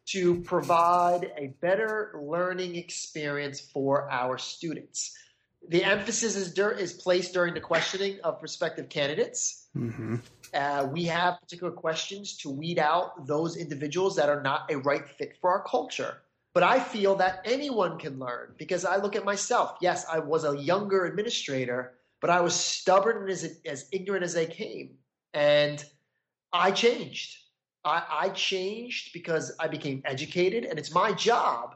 to 0.05 0.39
provide 0.41 1.31
a 1.37 1.47
better 1.59 2.17
learning 2.23 2.75
experience 2.75 3.59
for 3.59 4.09
our 4.09 4.37
students? 4.37 5.15
The 5.69 5.83
emphasis 5.83 6.37
is, 6.37 6.53
dur- 6.53 6.71
is 6.71 6.93
placed 6.93 7.33
during 7.33 7.53
the 7.53 7.59
questioning 7.59 8.19
of 8.23 8.39
prospective 8.39 8.87
candidates. 8.87 9.67
Mm-hmm. 9.75 10.15
Uh, 10.53 10.87
we 10.89 11.03
have 11.05 11.41
particular 11.41 11.73
questions 11.73 12.37
to 12.37 12.49
weed 12.49 12.79
out 12.79 13.27
those 13.27 13.57
individuals 13.57 14.15
that 14.15 14.29
are 14.29 14.41
not 14.41 14.71
a 14.71 14.77
right 14.77 15.07
fit 15.09 15.35
for 15.41 15.49
our 15.49 15.63
culture. 15.63 16.21
But 16.53 16.63
I 16.63 16.79
feel 16.79 17.15
that 17.15 17.41
anyone 17.43 17.99
can 17.99 18.17
learn 18.17 18.53
because 18.57 18.85
I 18.85 18.95
look 18.95 19.15
at 19.15 19.25
myself. 19.25 19.77
Yes, 19.81 20.05
I 20.11 20.19
was 20.19 20.45
a 20.45 20.57
younger 20.57 21.05
administrator, 21.05 21.95
but 22.21 22.29
I 22.29 22.39
was 22.39 22.55
stubborn 22.55 23.17
and 23.17 23.29
as, 23.29 23.59
as 23.65 23.89
ignorant 23.91 24.23
as 24.23 24.33
they 24.33 24.45
came. 24.45 24.95
And 25.33 25.83
I 26.57 26.71
changed. 26.71 27.37
I, 27.85 28.03
I 28.09 28.29
changed 28.29 29.13
because 29.13 29.55
I 29.59 29.67
became 29.67 30.01
educated, 30.05 30.65
and 30.65 30.77
it's 30.79 30.93
my 30.93 31.13
job 31.13 31.75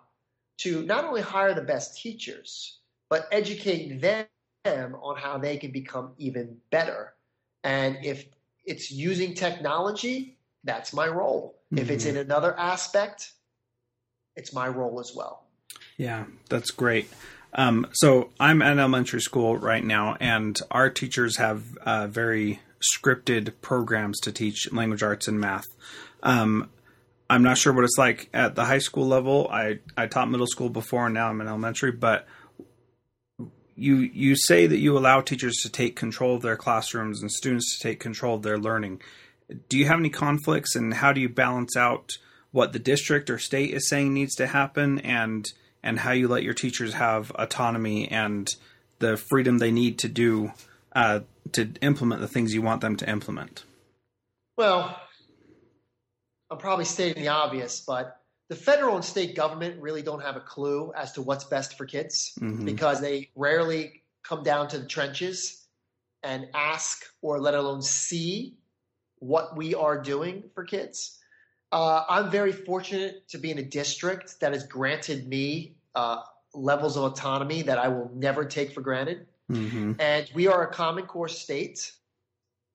to 0.59 0.83
not 0.83 1.05
only 1.05 1.21
hire 1.21 1.53
the 1.53 1.61
best 1.61 2.01
teachers, 2.01 2.79
but 3.09 3.27
educate 3.31 4.01
them 4.01 4.95
on 5.01 5.17
how 5.17 5.37
they 5.37 5.57
can 5.57 5.71
become 5.71 6.13
even 6.17 6.57
better. 6.69 7.13
And 7.63 7.97
if 8.03 8.25
it's 8.65 8.91
using 8.91 9.33
technology, 9.33 10.37
that's 10.63 10.93
my 10.93 11.07
role. 11.07 11.59
Mm-hmm. 11.65 11.77
If 11.81 11.89
it's 11.91 12.05
in 12.05 12.15
mm-hmm. 12.15 12.21
another 12.21 12.57
aspect, 12.57 13.31
it's 14.35 14.53
my 14.53 14.67
role 14.67 14.99
as 14.99 15.13
well. 15.15 15.45
Yeah, 15.97 16.25
that's 16.49 16.71
great. 16.71 17.09
Um, 17.53 17.87
so 17.91 18.29
I'm 18.39 18.61
at 18.61 18.77
elementary 18.77 19.21
school 19.21 19.57
right 19.57 19.83
now, 19.83 20.15
and 20.19 20.59
our 20.71 20.89
teachers 20.89 21.37
have 21.37 21.77
uh, 21.79 22.07
very 22.07 22.59
scripted 22.81 23.53
programs 23.61 24.19
to 24.21 24.31
teach 24.31 24.71
language 24.71 25.03
arts 25.03 25.27
and 25.27 25.39
math. 25.39 25.65
Um, 26.23 26.69
I'm 27.29 27.43
not 27.43 27.57
sure 27.57 27.73
what 27.73 27.85
it's 27.85 27.97
like 27.97 28.29
at 28.33 28.55
the 28.55 28.65
high 28.65 28.79
school 28.79 29.07
level. 29.07 29.47
I, 29.51 29.79
I 29.95 30.07
taught 30.07 30.29
middle 30.29 30.47
school 30.47 30.69
before, 30.69 31.05
and 31.05 31.13
now 31.13 31.29
I'm 31.29 31.39
in 31.41 31.47
elementary. 31.47 31.91
But 31.91 32.27
you 33.75 33.97
you 33.97 34.35
say 34.35 34.67
that 34.67 34.77
you 34.77 34.97
allow 34.97 35.21
teachers 35.21 35.55
to 35.63 35.69
take 35.69 35.95
control 35.95 36.35
of 36.35 36.41
their 36.41 36.57
classrooms 36.57 37.21
and 37.21 37.31
students 37.31 37.77
to 37.77 37.87
take 37.87 37.99
control 37.99 38.35
of 38.35 38.43
their 38.43 38.57
learning. 38.57 39.01
Do 39.69 39.77
you 39.77 39.85
have 39.87 39.99
any 39.99 40.09
conflicts, 40.09 40.75
and 40.75 40.93
how 40.93 41.13
do 41.13 41.21
you 41.21 41.29
balance 41.29 41.77
out? 41.77 42.17
what 42.51 42.73
the 42.73 42.79
district 42.79 43.29
or 43.29 43.39
state 43.39 43.73
is 43.73 43.87
saying 43.87 44.13
needs 44.13 44.35
to 44.35 44.47
happen 44.47 44.99
and 44.99 45.51
and 45.83 45.99
how 45.99 46.11
you 46.11 46.27
let 46.27 46.43
your 46.43 46.53
teachers 46.53 46.93
have 46.93 47.31
autonomy 47.31 48.07
and 48.09 48.55
the 48.99 49.17
freedom 49.17 49.57
they 49.57 49.71
need 49.71 49.97
to 49.97 50.07
do 50.07 50.51
uh, 50.95 51.21
to 51.53 51.71
implement 51.81 52.21
the 52.21 52.27
things 52.27 52.53
you 52.53 52.61
want 52.61 52.81
them 52.81 52.95
to 52.97 53.09
implement. 53.09 53.63
Well, 54.57 54.99
I'm 56.49 56.57
probably 56.57 56.85
stating 56.85 57.23
the 57.23 57.29
obvious, 57.29 57.81
but 57.81 58.17
the 58.49 58.55
federal 58.55 58.95
and 58.95 59.05
state 59.05 59.35
government 59.35 59.81
really 59.81 60.01
don't 60.01 60.21
have 60.21 60.35
a 60.35 60.41
clue 60.41 60.91
as 60.95 61.13
to 61.13 61.21
what's 61.21 61.45
best 61.45 61.77
for 61.77 61.85
kids 61.85 62.33
mm-hmm. 62.39 62.65
because 62.65 62.99
they 62.99 63.29
rarely 63.35 64.03
come 64.23 64.43
down 64.43 64.67
to 64.67 64.77
the 64.77 64.85
trenches 64.85 65.67
and 66.23 66.47
ask 66.53 67.05
or 67.21 67.39
let 67.39 67.55
alone 67.55 67.81
see 67.81 68.57
what 69.19 69.55
we 69.55 69.73
are 69.73 70.01
doing 70.01 70.43
for 70.53 70.63
kids. 70.63 71.19
Uh, 71.71 72.03
I'm 72.09 72.29
very 72.29 72.51
fortunate 72.51 73.27
to 73.29 73.37
be 73.37 73.51
in 73.51 73.57
a 73.57 73.63
district 73.63 74.39
that 74.41 74.51
has 74.51 74.67
granted 74.67 75.27
me 75.27 75.75
uh, 75.95 76.21
levels 76.53 76.97
of 76.97 77.03
autonomy 77.03 77.61
that 77.61 77.77
I 77.77 77.87
will 77.87 78.11
never 78.13 78.43
take 78.43 78.73
for 78.73 78.81
granted. 78.81 79.27
Mm-hmm. 79.51 79.93
And 79.99 80.29
we 80.33 80.47
are 80.47 80.67
a 80.67 80.73
Common 80.73 81.05
Core 81.05 81.27
state. 81.27 81.91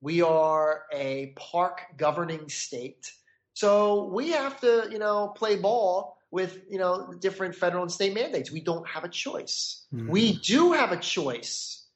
We 0.00 0.22
are 0.22 0.84
a 0.92 1.34
PARCC 1.36 1.96
governing 1.96 2.48
state. 2.48 3.12
So 3.54 4.04
we 4.04 4.30
have 4.30 4.60
to, 4.60 4.88
you 4.90 4.98
know, 4.98 5.28
play 5.28 5.56
ball 5.56 6.18
with, 6.30 6.60
you 6.68 6.78
know, 6.78 7.14
different 7.20 7.54
federal 7.54 7.82
and 7.82 7.90
state 7.90 8.14
mandates. 8.14 8.52
We 8.52 8.60
don't 8.60 8.86
have 8.86 9.04
a 9.04 9.08
choice. 9.08 9.86
Mm-hmm. 9.94 10.10
We 10.10 10.38
do 10.38 10.72
have 10.72 10.92
a 10.92 10.98
choice 10.98 11.86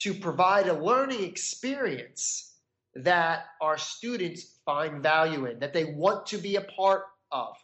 to 0.00 0.14
provide 0.14 0.68
a 0.68 0.72
learning 0.72 1.24
experience 1.24 2.54
that 2.94 3.46
our 3.60 3.76
students 3.76 4.60
find 4.64 5.02
value 5.02 5.46
in, 5.46 5.58
that 5.58 5.72
they 5.72 5.84
want 5.84 6.26
to 6.26 6.38
be 6.38 6.56
a 6.56 6.62
part 6.62 7.04
of, 7.30 7.54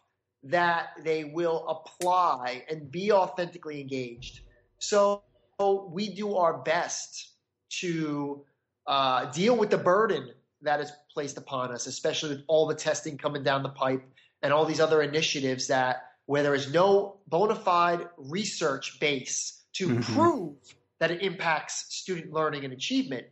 that 0.43 0.89
they 1.03 1.23
will 1.23 1.67
apply 1.67 2.63
and 2.69 2.91
be 2.91 3.11
authentically 3.11 3.81
engaged. 3.81 4.41
So 4.79 5.23
we 5.59 6.13
do 6.13 6.35
our 6.35 6.59
best 6.59 7.31
to 7.69 8.43
uh, 8.85 9.25
deal 9.31 9.55
with 9.57 9.69
the 9.69 9.77
burden 9.77 10.29
that 10.61 10.79
is 10.79 10.91
placed 11.13 11.37
upon 11.37 11.71
us, 11.71 11.87
especially 11.87 12.29
with 12.29 12.43
all 12.47 12.67
the 12.67 12.75
testing 12.75 13.17
coming 13.17 13.43
down 13.43 13.63
the 13.63 13.69
pipe 13.69 14.03
and 14.41 14.53
all 14.53 14.65
these 14.65 14.79
other 14.79 15.01
initiatives 15.01 15.67
that 15.67 16.03
where 16.25 16.43
there 16.43 16.55
is 16.55 16.71
no 16.71 17.17
bona 17.27 17.55
fide 17.55 18.07
research 18.17 18.99
base 18.99 19.63
to 19.73 19.89
mm-hmm. 19.89 20.13
prove 20.13 20.55
that 20.99 21.11
it 21.11 21.21
impacts 21.21 21.93
student 21.95 22.33
learning 22.33 22.63
and 22.63 22.73
achievement. 22.73 23.25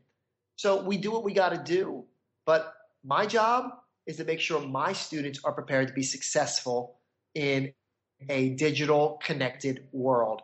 So 0.55 0.83
we 0.83 0.97
do 0.97 1.11
what 1.11 1.23
we 1.23 1.33
got 1.33 1.49
to 1.49 1.61
do. 1.61 2.05
But 2.45 2.73
my 3.03 3.25
job 3.25 3.71
is 4.05 4.17
to 4.17 4.23
make 4.23 4.39
sure 4.39 4.61
my 4.61 4.93
students 4.93 5.39
are 5.43 5.51
prepared 5.51 5.87
to 5.87 5.93
be 5.93 6.03
successful 6.03 6.99
in 7.33 7.73
a 8.29 8.49
digital 8.51 9.19
connected 9.23 9.87
world, 9.91 10.41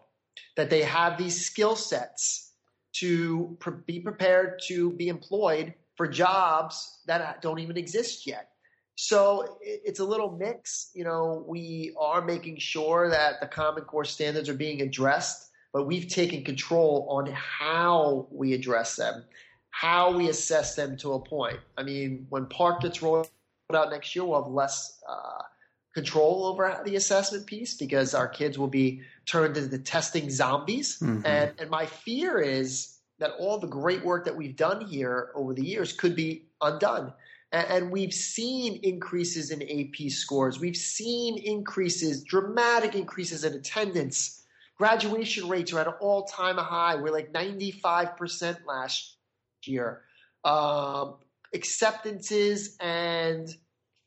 that 0.58 0.70
they 0.70 0.82
have 0.82 1.17
these 1.17 1.46
skill 1.46 1.76
sets 1.76 2.54
to 2.94 3.56
pre- 3.60 3.74
be 3.86 4.00
prepared 4.00 4.60
to 4.67 4.91
be 4.91 5.08
employed 5.08 5.74
for 5.96 6.08
jobs 6.08 7.00
that 7.06 7.41
don't 7.41 7.60
even 7.60 7.78
exist 7.78 8.28
yet. 8.28 8.50
So 8.96 9.58
it's 9.62 10.00
a 10.00 10.06
little 10.06 10.38
mix. 10.38 10.91
You 10.94 11.04
know, 11.04 11.46
we 11.48 11.94
are 12.00 12.22
making 12.22 12.58
sure 12.58 13.10
that 13.10 13.39
the 13.41 13.48
Common 13.48 13.84
Core 13.84 14.06
standards 14.06 14.50
are 14.50 14.54
being 14.54 14.82
addressed, 14.82 15.50
but 15.74 15.88
we've 15.88 16.08
taken 16.08 16.44
control 16.44 17.08
on 17.10 17.26
how 17.32 18.28
we 18.32 18.54
address 18.54 18.96
them, 18.96 19.24
how 19.72 20.15
we 20.15 20.30
assess 20.30 20.76
them 20.76 20.98
to 20.98 21.13
a 21.13 21.20
point. 21.20 21.60
I 21.78 21.84
mean, 21.84 22.26
when 22.30 22.46
PARCC 22.46 22.82
gets 22.82 23.02
rolled 23.02 23.30
out 23.74 23.89
next 23.89 24.15
year, 24.15 24.26
we'll 24.26 24.44
have 24.44 24.52
less 24.52 25.02
uh, 25.08 25.44
control 25.93 26.45
over 26.45 26.82
the 26.86 26.95
assessment 26.95 27.45
piece 27.45 27.75
because 27.75 28.13
our 28.13 28.27
kids 28.27 28.58
will 28.58 28.67
be 28.67 29.01
turned 29.25 29.58
into 29.58 29.77
testing 29.77 30.30
zombies. 30.30 30.99
Mm-hmm. 30.99 31.25
And, 31.25 31.54
and 31.60 31.69
my 31.69 31.86
fear 31.86 32.39
is 32.39 32.97
that 33.19 33.32
all 33.38 33.60
the 33.60 33.67
great 33.67 34.04
work 34.04 34.25
that 34.25 34.36
we've 34.36 34.56
done 34.56 34.86
here 34.86 35.32
over 35.36 35.54
the 35.54 35.63
years 35.63 35.93
could 35.93 36.15
be 36.15 36.47
undone. 36.62 37.13
And, 37.51 37.67
and 37.67 37.91
we've 37.91 38.13
seen 38.13 38.80
increases 38.84 39.51
in 39.51 39.62
AP 39.62 40.10
scores. 40.10 40.60
We've 40.60 40.77
seen 40.77 41.38
increases, 41.38 42.23
dramatic 42.23 42.95
increases 42.95 43.43
in 43.43 43.54
attendance. 43.54 44.43
Graduation 44.77 45.49
rates 45.49 45.73
are 45.73 45.80
at 45.80 45.88
an 45.88 45.93
all 45.99 46.23
time 46.23 46.58
high. 46.58 46.95
We're 46.95 47.12
like 47.12 47.34
95% 47.34 48.65
last 48.65 49.17
year. 49.65 50.01
Um, 50.43 51.17
acceptances 51.54 52.77
and 52.80 53.54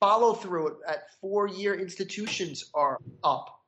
follow 0.05 0.35
through 0.35 0.77
at 0.87 1.07
four 1.23 1.49
year 1.49 1.75
institutions 1.75 2.64
are 2.75 2.99
up. 3.23 3.59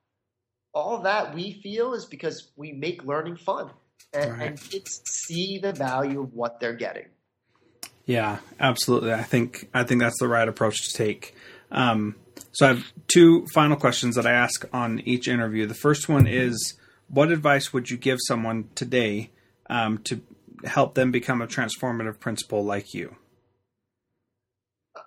All 0.75 0.99
that 0.99 1.35
we 1.35 1.61
feel 1.63 1.95
is 1.95 2.05
because 2.05 2.51
we 2.57 2.73
make 2.73 3.05
learning 3.05 3.37
fun 3.37 3.71
and, 4.13 4.33
right. 4.33 4.49
and 4.49 4.61
kids 4.61 5.01
see 5.07 5.59
the 5.59 5.73
value 5.73 6.21
of 6.21 6.35
what 6.35 6.61
they're 6.61 6.75
getting. 6.75 7.07
Yeah, 8.05 8.39
absolutely. 8.61 9.15
I 9.15 9.23
think 9.23 9.71
I 9.73 9.85
think 9.85 10.03
that's 10.03 10.21
the 10.21 10.29
right 10.29 10.47
approach 10.47 10.89
to 10.89 10.93
take. 10.93 11.35
Um, 11.71 12.17
so 12.53 12.67
I 12.67 12.69
have 12.75 12.85
two 13.09 13.47
final 13.55 13.77
questions 13.77 14.17
that 14.17 14.27
I 14.27 14.33
ask 14.33 14.67
on 14.75 15.01
each 15.01 15.29
interview. 15.29 15.67
The 15.67 15.75
first 15.75 16.07
one 16.09 16.27
is, 16.27 16.75
what 17.09 17.33
advice 17.33 17.73
would 17.73 17.91
you 17.91 17.97
give 17.97 18.19
someone 18.29 18.69
today 18.75 19.31
um, 19.71 19.99
to 20.05 20.21
help 20.65 20.95
them 20.95 21.11
become 21.11 21.41
a 21.41 21.47
transformative 21.47 22.21
principal 22.21 22.63
like 22.63 22.93
you? 22.93 23.17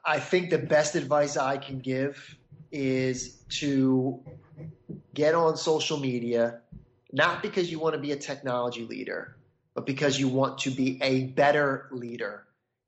I 0.10 0.20
think 0.20 0.50
the 0.50 0.58
best 0.58 0.96
advice 0.96 1.38
I 1.38 1.58
can 1.58 1.78
give 1.78 2.36
is 2.72 3.44
to 3.60 4.20
get 5.14 5.36
on 5.36 5.56
social 5.56 6.00
media, 6.00 6.62
not 7.12 7.44
because 7.44 7.72
you 7.72 7.78
want 7.78 7.94
to 7.94 8.02
be 8.02 8.12
a 8.12 8.16
technology 8.16 8.86
leader, 8.86 9.38
but 9.76 9.86
because 9.86 10.20
you 10.20 10.28
want 10.28 10.58
to 10.62 10.72
be 10.72 10.98
a 11.04 11.26
better 11.26 11.90
leader 11.92 12.48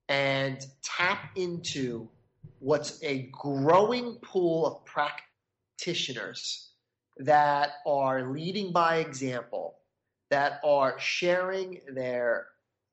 and 0.09 0.65
tap 0.81 1.29
into 1.35 2.09
what's 2.57 2.97
a 3.03 3.29
growing 3.31 4.15
pool 4.23 4.65
of 4.65 4.83
practitioners 4.85 6.71
that 7.17 7.69
are 7.85 8.31
leading 8.31 8.71
by 8.71 8.95
example, 8.97 9.75
that 10.31 10.59
are 10.63 10.99
sharing 10.99 11.81
their 11.93 12.47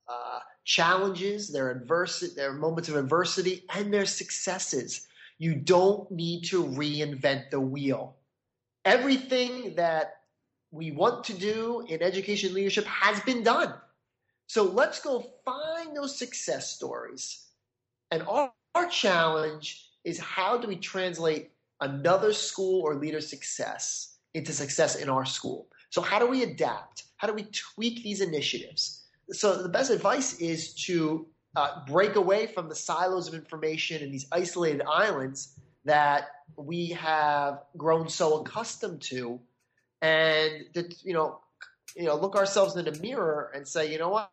uh, 0.07 0.41
challenges, 0.69 1.49
their 1.49 1.71
adversity, 1.71 2.35
their 2.35 2.53
moments 2.53 2.91
of 2.91 2.97
adversity, 2.97 3.65
and 3.75 3.93
their 3.93 4.05
successes. 4.05 5.09
You 5.39 5.55
don't 5.55 6.11
need 6.11 6.45
to 6.51 6.63
reinvent 6.63 7.51
the 7.51 7.59
wheel. 7.59 8.17
Everything 8.85 9.75
that 9.77 10.21
we 10.71 10.91
want 10.91 11.25
to 11.25 11.33
do 11.33 11.87
in 11.89 12.03
education 12.03 12.53
leadership 12.53 12.85
has 12.85 13.19
been 13.21 13.43
done. 13.43 13.73
So 14.47 14.65
let's 14.65 15.01
go 15.01 15.25
find 15.43 15.97
those 15.97 16.19
success 16.19 16.71
stories. 16.71 17.47
And 18.11 18.23
our, 18.29 18.53
our 18.75 18.87
challenge 18.89 19.89
is 20.05 20.19
how 20.19 20.59
do 20.59 20.69
we 20.69 20.77
translate 20.77 21.51
another 21.81 22.35
school 22.35 22.83
or 22.83 22.95
leader's 22.95 23.27
success 23.27 24.19
into 24.35 24.53
success 24.53 24.97
in 24.97 25.09
our 25.09 25.25
school? 25.25 25.69
So, 25.89 26.03
how 26.03 26.19
do 26.19 26.27
we 26.27 26.43
adapt? 26.43 27.05
How 27.17 27.27
do 27.27 27.33
we 27.33 27.45
tweak 27.45 28.03
these 28.03 28.21
initiatives? 28.21 28.98
So, 29.31 29.63
the 29.63 29.69
best 29.69 29.91
advice 29.91 30.39
is 30.39 30.75
to 30.87 31.27
uh, 31.57 31.85
break 31.87 32.17
away 32.17 32.47
from 32.47 32.69
the 32.69 32.75
silos 32.75 33.29
of 33.29 33.35
information 33.35 34.03
and 34.03 34.13
these 34.13 34.27
isolated 34.33 34.83
islands 34.87 35.59
that 35.85 36.29
we 36.57 36.89
have 36.91 37.63
grown 37.77 38.09
so 38.09 38.41
accustomed 38.41 39.03
to. 39.03 39.41
And 40.01 40.67
that 40.75 41.05
you 41.05 41.13
know 41.13 41.41
you 41.97 42.05
know 42.05 42.17
look 42.17 42.37
ourselves 42.37 42.77
in 42.77 42.85
the 42.85 42.99
mirror 43.01 43.51
and 43.55 43.67
say 43.67 43.91
you 43.91 43.99
know 43.99 44.11
what? 44.11 44.31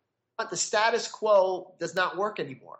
The 0.50 0.56
status 0.56 1.08
quo 1.08 1.74
does 1.80 1.94
not 1.94 2.16
work 2.16 2.38
anymore. 2.38 2.78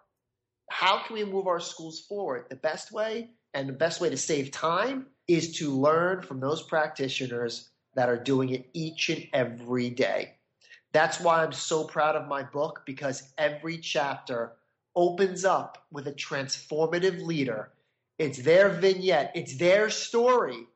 How 0.70 1.02
can 1.04 1.14
we 1.14 1.24
move 1.24 1.46
our 1.46 1.60
schools 1.60 2.00
forward? 2.00 2.46
The 2.48 2.56
best 2.56 2.92
way 2.92 3.30
and 3.54 3.68
the 3.68 3.72
best 3.72 4.00
way 4.00 4.10
to 4.10 4.16
save 4.16 4.50
time 4.50 5.06
is 5.26 5.56
to 5.58 5.70
learn 5.70 6.22
from 6.22 6.38
those 6.38 6.62
practitioners 6.62 7.70
that 7.94 8.08
are 8.08 8.18
doing 8.18 8.50
it 8.50 8.68
each 8.74 9.08
and 9.08 9.26
every 9.32 9.90
day 9.90 10.36
that's 10.96 11.20
why 11.20 11.42
i'm 11.42 11.52
so 11.52 11.84
proud 11.84 12.16
of 12.16 12.26
my 12.26 12.42
book 12.42 12.82
because 12.86 13.32
every 13.38 13.78
chapter 13.78 14.52
opens 14.94 15.44
up 15.44 15.86
with 15.92 16.06
a 16.06 16.12
transformative 16.12 17.20
leader 17.24 17.70
it's 18.18 18.38
their 18.38 18.68
vignette 18.70 19.30
it's 19.34 19.56
their 19.56 19.90
story 19.90 20.66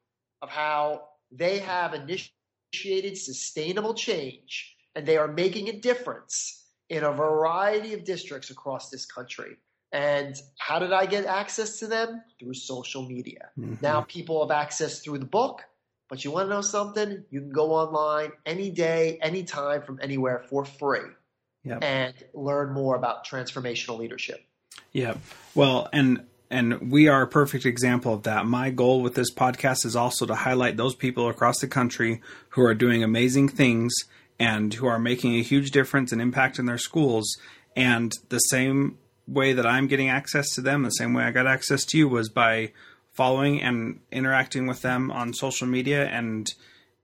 of 0.42 0.48
how 0.48 1.02
they 1.32 1.58
have 1.58 1.94
initiated 1.94 3.16
sustainable 3.16 3.94
change 3.94 4.76
and 4.94 5.06
they 5.06 5.16
are 5.16 5.28
making 5.28 5.68
a 5.68 5.72
difference 5.72 6.66
in 6.88 7.04
a 7.04 7.12
variety 7.12 7.94
of 7.94 8.04
districts 8.04 8.50
across 8.50 8.90
this 8.90 9.06
country. 9.06 9.56
And 9.92 10.36
how 10.58 10.78
did 10.78 10.92
I 10.92 11.06
get 11.06 11.24
access 11.24 11.78
to 11.80 11.86
them? 11.86 12.22
Through 12.38 12.54
social 12.54 13.06
media. 13.06 13.50
Mm-hmm. 13.58 13.76
Now 13.80 14.02
people 14.02 14.46
have 14.46 14.56
access 14.56 15.00
through 15.00 15.18
the 15.18 15.24
book, 15.24 15.62
but 16.10 16.24
you 16.24 16.32
want 16.32 16.48
to 16.48 16.54
know 16.54 16.60
something? 16.60 17.24
You 17.30 17.40
can 17.40 17.52
go 17.52 17.72
online 17.72 18.32
any 18.44 18.70
day, 18.70 19.18
anytime, 19.22 19.82
from 19.82 20.00
anywhere 20.02 20.44
for 20.50 20.64
free 20.64 21.08
yep. 21.62 21.82
and 21.82 22.12
learn 22.34 22.72
more 22.72 22.96
about 22.96 23.24
transformational 23.24 23.98
leadership. 23.98 24.44
Yeah. 24.92 25.14
Well, 25.54 25.88
and 25.92 26.26
and 26.50 26.90
we 26.90 27.06
are 27.06 27.22
a 27.22 27.28
perfect 27.28 27.64
example 27.64 28.12
of 28.12 28.24
that. 28.24 28.44
My 28.44 28.70
goal 28.70 29.02
with 29.02 29.14
this 29.14 29.32
podcast 29.32 29.86
is 29.86 29.94
also 29.94 30.26
to 30.26 30.34
highlight 30.34 30.76
those 30.76 30.96
people 30.96 31.28
across 31.28 31.60
the 31.60 31.68
country 31.68 32.20
who 32.50 32.62
are 32.62 32.74
doing 32.74 33.04
amazing 33.04 33.48
things 33.48 33.94
and 34.40 34.74
who 34.74 34.86
are 34.86 34.98
making 34.98 35.36
a 35.36 35.42
huge 35.42 35.70
difference 35.70 36.10
and 36.10 36.20
impact 36.20 36.58
in 36.58 36.66
their 36.66 36.78
schools. 36.78 37.38
And 37.76 38.12
the 38.30 38.38
same 38.38 38.98
way 39.28 39.52
that 39.52 39.64
I'm 39.64 39.86
getting 39.86 40.08
access 40.08 40.52
to 40.56 40.60
them, 40.60 40.82
the 40.82 40.90
same 40.90 41.14
way 41.14 41.22
I 41.22 41.30
got 41.30 41.46
access 41.46 41.84
to 41.84 41.98
you 41.98 42.08
was 42.08 42.28
by 42.28 42.72
following 43.20 43.60
and 43.60 44.00
interacting 44.10 44.66
with 44.66 44.80
them 44.80 45.10
on 45.10 45.34
social 45.34 45.66
media 45.66 46.06
and 46.06 46.54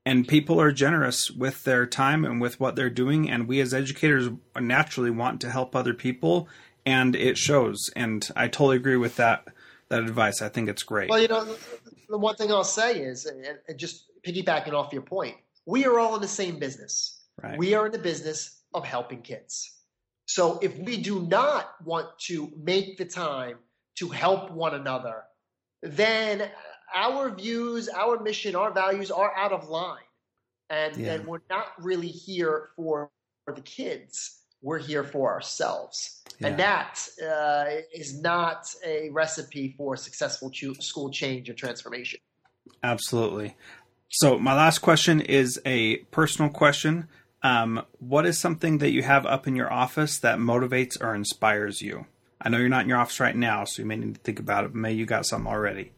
and 0.07 0.26
people 0.26 0.59
are 0.59 0.72
generous 0.72 1.31
with 1.31 1.64
their 1.64 1.85
time 1.85 2.24
and 2.24 2.40
with 2.40 2.59
what 2.59 2.74
they're 2.74 2.88
doing 2.88 3.29
and 3.29 3.46
we 3.46 3.61
as 3.61 3.74
educators 3.74 4.31
naturally 4.59 5.11
want 5.11 5.42
to 5.42 5.50
help 5.50 5.76
other 5.76 5.92
people 5.92 6.48
and 6.87 7.14
it 7.14 7.37
shows. 7.37 7.90
And 7.94 8.26
I 8.35 8.48
totally 8.48 8.76
agree 8.76 8.96
with 8.96 9.16
that 9.16 9.44
that 9.90 10.00
advice. 10.00 10.40
I 10.40 10.48
think 10.48 10.70
it's 10.70 10.85
great. 10.85 11.11
Well, 11.11 11.20
you 11.20 11.29
know, 11.29 11.44
the 12.09 12.16
one 12.16 12.37
thing 12.37 12.50
I'll 12.50 12.64
say 12.64 12.98
is, 12.98 13.26
and 13.26 13.79
just 13.79 14.07
piggybacking 14.26 14.72
off 14.72 14.94
your 14.94 15.02
point, 15.02 15.37
we 15.66 15.85
are 15.85 15.98
all 15.98 16.14
in 16.14 16.22
the 16.22 16.29
same 16.29 16.59
business. 16.59 17.20
Right. 17.42 17.59
We 17.59 17.74
are 17.74 17.85
in 17.85 17.92
the 17.92 17.98
business 17.98 18.62
of 18.72 18.87
helping 18.87 19.20
kids. 19.20 19.70
So 20.24 20.59
if 20.62 20.79
we 20.79 20.96
do 20.96 21.26
not 21.26 21.74
want 21.85 22.07
to 22.29 22.50
make 22.57 22.96
the 22.96 23.05
time 23.05 23.59
to 23.98 24.09
help 24.09 24.50
one 24.50 24.74
another, 24.74 25.24
then 25.87 26.49
our 26.94 27.31
views, 27.31 27.88
our 27.88 28.20
mission, 28.20 28.57
our 28.57 28.72
values 28.72 29.11
are 29.11 29.35
out 29.37 29.53
of 29.53 29.68
line. 29.68 30.03
And 30.70 30.96
Yeah. 30.96 31.16
then 31.16 31.27
we're 31.27 31.42
not 31.49 31.68
really 31.79 32.09
here 32.09 32.70
for, 32.77 33.11
for 33.44 33.55
the 33.55 33.61
kids. 33.61 34.42
We're 34.62 34.79
here 34.79 35.05
for 35.05 35.33
ourselves. 35.33 36.22
And 36.42 36.59
that 36.59 37.09
uh, 37.22 37.83
is 37.94 38.20
not 38.20 38.66
a 38.85 39.11
recipe 39.11 39.75
for 39.77 39.96
successful 39.96 40.51
chu- 40.51 40.75
school 40.75 41.11
change 41.11 41.49
or 41.49 41.55
transformation. 41.55 42.20
Absolutely. 42.83 43.57
So, 44.09 44.38
my 44.38 44.55
last 44.55 44.79
question 44.79 45.20
is 45.20 45.61
a 45.64 45.96
personal 46.11 46.51
question. 46.51 47.09
Um, 47.42 47.85
what 47.99 48.27
is 48.27 48.38
something 48.38 48.79
that 48.79 48.90
you 48.90 49.03
have 49.03 49.25
up 49.27 49.46
in 49.46 49.57
your 49.57 49.72
office 49.72 50.18
that 50.18 50.38
motivates 50.38 51.01
or 51.01 51.14
inspires 51.14 51.81
you? 51.81 52.07
I 52.40 52.49
know 52.49 52.59
you're 52.59 52.68
not 52.68 52.83
in 52.83 52.88
your 52.88 52.99
office 52.99 53.18
right 53.20 53.35
now, 53.35 53.64
so 53.64 53.83
you 53.83 53.87
may 53.87 53.96
need 53.96 54.14
to 54.14 54.20
think 54.20 54.38
about 54.38 54.64
it. 54.64 54.68
But 54.68 54.77
maybe 54.77 54.99
you 54.99 55.07
got 55.07 55.27
something 55.27 55.51
already. 55.51 55.92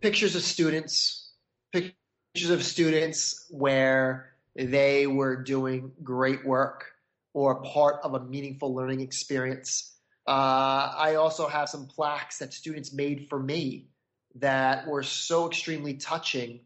pictures 0.00 0.34
of 0.34 0.42
students, 0.42 1.30
pictures 1.72 2.50
of 2.50 2.62
students 2.62 3.46
where 3.50 4.32
they 4.56 5.06
were 5.06 5.36
doing 5.36 5.92
great 6.02 6.44
work 6.44 6.86
or 7.32 7.62
part 7.62 8.00
of 8.02 8.14
a 8.14 8.20
meaningful 8.20 8.74
learning 8.74 9.00
experience. 9.00 9.94
Uh, 10.26 10.92
I 10.96 11.14
also 11.16 11.48
have 11.48 11.68
some 11.68 11.86
plaques 11.86 12.38
that 12.38 12.52
students 12.52 12.92
made 12.92 13.28
for 13.28 13.38
me 13.38 13.86
that 14.36 14.86
were 14.86 15.02
so 15.02 15.48
extremely 15.48 15.94
touching 15.94 16.60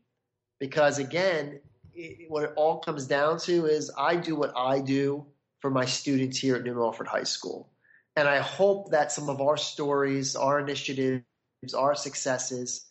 because, 0.59 0.98
again, 0.98 1.61
it, 1.94 2.31
what 2.31 2.44
it 2.44 2.53
all 2.57 2.79
comes 2.79 3.07
down 3.07 3.38
to 3.40 3.66
is 3.66 3.90
I 3.96 4.16
do 4.16 4.37
what 4.37 4.53
I 4.57 4.81
do 4.81 5.27
for 5.61 5.70
my 5.70 5.85
students 5.85 6.38
here 6.38 6.57
at 6.57 6.62
New 6.62 6.74
Milford 6.74 7.07
High 7.07 7.24
School. 7.24 7.68
And 8.16 8.29
I 8.29 8.38
hope 8.38 8.90
that 8.90 9.12
some 9.12 9.29
of 9.29 9.40
our 9.40 9.57
stories, 9.57 10.37
our 10.37 10.61
initiatives, 10.61 11.24
our 11.77 11.94
successes, 11.94 12.87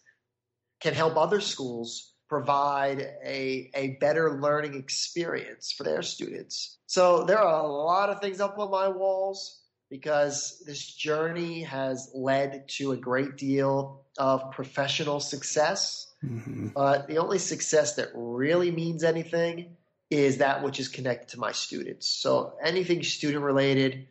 can 0.82 0.94
help 0.94 1.16
other 1.16 1.40
schools 1.40 2.14
provide 2.28 3.00
a, 3.24 3.70
a 3.76 3.98
better 4.02 4.40
learning 4.42 4.76
experience 4.76 5.72
for 5.72 5.84
their 5.84 6.02
students. 6.02 6.78
So 6.88 7.24
there 7.26 7.40
are 7.40 7.64
a 7.64 7.68
lot 7.68 8.10
of 8.10 8.20
things 8.20 8.42
up 8.42 8.58
on 8.58 8.72
my 8.72 8.88
walls 8.88 9.62
because 9.90 10.64
this 10.66 10.84
journey 10.84 11.62
has 11.62 12.10
led 12.16 12.68
to 12.68 12.94
a 12.94 12.98
great 12.98 13.38
deal 13.38 14.06
of 14.18 14.52
professional 14.52 15.20
success. 15.20 16.12
hmm 16.22 16.70
But 16.74 17.08
the 17.08 17.20
only 17.20 17.38
success 17.38 17.96
that 17.96 18.10
really 18.16 18.72
means 18.72 19.04
anything 19.04 19.78
is 20.10 20.38
that 20.38 20.64
which 20.64 20.80
is 20.80 20.88
connected 20.88 21.30
to 21.30 21.40
my 21.40 21.52
students. 21.52 22.08
So 22.08 22.54
anything 22.64 23.04
student 23.04 23.44
related, 23.44 24.08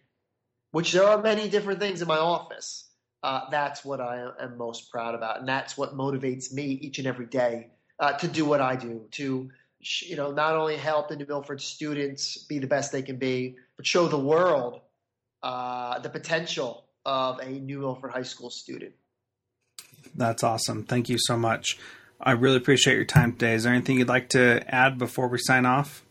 which 0.73 0.93
there 0.93 1.05
are 1.05 1.23
many 1.23 1.49
different 1.49 1.81
things 1.81 2.03
in 2.03 2.09
my 2.09 2.19
office, 2.19 2.91
uh, 3.23 3.43
that's 3.51 3.85
what 3.85 4.01
I 4.01 4.31
am 4.41 4.59
most 4.59 4.91
proud 4.91 5.15
about, 5.15 5.39
and 5.39 5.49
that's 5.49 5.79
what 5.79 5.97
motivates 5.97 6.53
me 6.53 6.65
each 6.65 6.99
and 6.99 7.07
every 7.07 7.27
day 7.27 7.71
uh, 8.01 8.15
to 8.15 8.27
do 8.27 8.45
what 8.45 8.61
I 8.61 8.75
do. 8.75 9.07
To 9.13 9.51
you 10.03 10.17
know, 10.17 10.33
not 10.33 10.57
only 10.57 10.77
help 10.77 11.09
the 11.09 11.17
New 11.17 11.27
Milford 11.27 11.61
students 11.61 12.45
be 12.49 12.59
the 12.59 12.67
best 12.67 12.93
they 12.93 13.03
can 13.03 13.17
be, 13.17 13.57
but 13.77 13.87
show 13.87 14.09
the 14.09 14.19
world 14.19 14.81
uh, 15.43 15.99
the 16.01 16.09
potential 16.09 16.85
of 17.05 17.39
a 17.41 17.49
New 17.49 17.81
Milford 17.81 18.13
High 18.13 18.23
School 18.23 18.51
student. 18.51 18.93
That's 20.15 20.43
awesome. 20.43 20.85
Thank 20.85 21.09
you 21.09 21.17
so 21.19 21.37
much. 21.37 21.79
I 22.21 22.33
really 22.33 22.57
appreciate 22.57 22.95
your 22.95 23.05
time 23.05 23.33
today. 23.33 23.55
Is 23.55 23.65
there 23.65 23.73
anything 23.73 23.99
you'd 23.99 24.09
like 24.09 24.29
to 24.31 24.63
add 24.69 24.99
before 24.99 25.29
we 25.29 25.39
sign 25.39 25.67
off? 25.67 26.05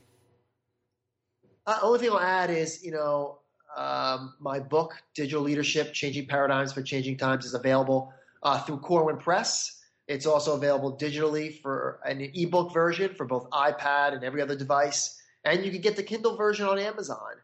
Uh, 1.65 1.79
only 1.81 1.99
thing 1.99 2.09
I'll 2.09 2.19
add 2.19 2.49
is, 2.49 2.83
you 2.83 2.91
know, 2.91 3.40
um, 3.75 4.33
my 4.39 4.59
book, 4.59 5.01
Digital 5.13 5.41
Leadership: 5.41 5.93
Changing 5.93 6.27
Paradigms 6.27 6.73
for 6.73 6.81
Changing 6.81 7.17
Times, 7.17 7.45
is 7.45 7.53
available 7.53 8.13
uh, 8.43 8.59
through 8.61 8.79
Corwin 8.79 9.17
Press. 9.17 9.81
It's 10.07 10.25
also 10.25 10.55
available 10.55 10.97
digitally 10.97 11.61
for 11.61 11.99
an 12.05 12.29
ebook 12.33 12.73
version 12.73 13.13
for 13.15 13.25
both 13.25 13.49
iPad 13.51 14.13
and 14.13 14.23
every 14.23 14.41
other 14.41 14.55
device, 14.55 15.21
and 15.45 15.63
you 15.63 15.71
can 15.71 15.81
get 15.81 15.95
the 15.95 16.03
Kindle 16.03 16.35
version 16.35 16.67
on 16.67 16.77
Amazon. 16.77 17.35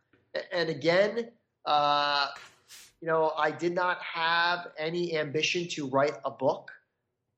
And 0.52 0.70
again, 0.70 1.30
uh, 1.66 2.28
you 3.02 3.08
know, 3.08 3.32
I 3.38 3.52
did 3.52 3.74
not 3.74 4.02
have 4.02 4.68
any 4.78 5.18
ambition 5.18 5.68
to 5.70 5.88
write 5.88 6.14
a 6.26 6.32
book. 6.32 6.72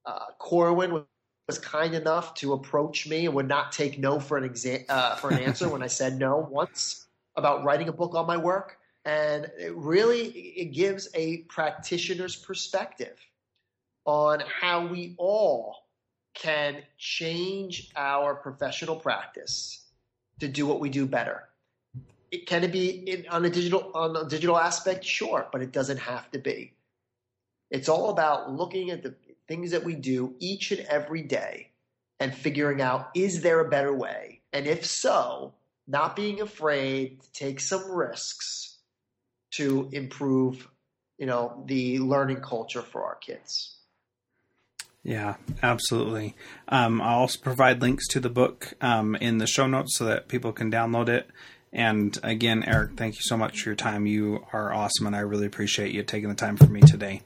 Uh, 0.05 0.25
Corwin 0.39 1.03
was 1.47 1.59
kind 1.59 1.93
enough 1.93 2.33
to 2.35 2.53
approach 2.53 3.07
me 3.07 3.25
and 3.25 3.35
would 3.35 3.47
not 3.47 3.71
take 3.71 3.99
no 3.99 4.19
for 4.19 4.37
an 4.37 4.47
exa- 4.47 4.85
uh, 4.89 5.15
for 5.15 5.29
an 5.29 5.39
answer 5.39 5.69
when 5.73 5.83
I 5.83 5.87
said 5.87 6.17
no 6.17 6.47
once 6.49 7.07
about 7.35 7.63
writing 7.63 7.89
a 7.89 7.93
book 7.93 8.15
on 8.15 8.25
my 8.25 8.37
work. 8.37 8.78
And 9.09 9.49
it 9.57 9.75
really 9.75 10.27
it 10.27 10.65
gives 10.65 11.09
a 11.15 11.37
practitioner's 11.55 12.35
perspective 12.35 13.17
on 14.05 14.43
how 14.61 14.85
we 14.85 15.15
all 15.17 15.87
can 16.35 16.83
change 16.99 17.89
our 17.95 18.35
professional 18.35 18.95
practice 18.95 19.87
to 20.39 20.47
do 20.47 20.67
what 20.67 20.79
we 20.79 20.89
do 20.89 21.07
better. 21.07 21.45
It 22.29 22.45
can 22.45 22.63
it 22.63 22.71
be 22.71 22.89
in, 22.89 23.25
on 23.29 23.45
a 23.45 23.49
digital 23.49 23.89
on 23.95 24.15
a 24.15 24.29
digital 24.29 24.59
aspect, 24.59 25.03
sure, 25.03 25.47
but 25.51 25.63
it 25.63 25.71
doesn't 25.71 25.97
have 25.97 26.29
to 26.31 26.37
be. 26.37 26.73
It's 27.71 27.89
all 27.89 28.11
about 28.11 28.51
looking 28.51 28.91
at 28.91 29.01
the 29.01 29.15
things 29.47 29.71
that 29.71 29.83
we 29.83 29.95
do 29.95 30.35
each 30.37 30.71
and 30.71 30.81
every 30.81 31.23
day 31.23 31.71
and 32.19 32.31
figuring 32.31 32.79
out 32.79 33.09
is 33.15 33.41
there 33.41 33.59
a 33.59 33.69
better 33.69 33.93
way? 33.93 34.41
And 34.53 34.67
if 34.67 34.85
so, 34.85 35.55
not 35.87 36.15
being 36.15 36.41
afraid 36.41 37.21
to 37.21 37.31
take 37.31 37.59
some 37.59 37.89
risks 37.89 38.68
to 39.51 39.89
improve, 39.91 40.67
you 41.17 41.25
know, 41.25 41.63
the 41.65 41.99
learning 41.99 42.41
culture 42.41 42.81
for 42.81 43.03
our 43.03 43.15
kids. 43.15 43.75
Yeah, 45.03 45.35
absolutely. 45.63 46.35
Um, 46.67 47.01
I'll 47.01 47.19
also 47.19 47.39
provide 47.39 47.81
links 47.81 48.07
to 48.09 48.19
the 48.19 48.29
book 48.29 48.73
um, 48.81 49.15
in 49.15 49.37
the 49.37 49.47
show 49.47 49.65
notes 49.65 49.97
so 49.97 50.05
that 50.05 50.27
people 50.27 50.51
can 50.51 50.69
download 50.71 51.07
it. 51.07 51.29
And 51.71 52.17
again, 52.23 52.63
Eric, 52.67 52.91
thank 52.97 53.15
you 53.15 53.21
so 53.21 53.37
much 53.37 53.61
for 53.61 53.69
your 53.69 53.75
time. 53.75 54.05
You 54.05 54.45
are 54.53 54.73
awesome, 54.73 55.07
and 55.07 55.15
I 55.15 55.19
really 55.19 55.45
appreciate 55.45 55.93
you 55.93 56.03
taking 56.03 56.27
the 56.29 56.35
time 56.35 56.57
for 56.57 56.65
me 56.65 56.81
today. 56.81 57.21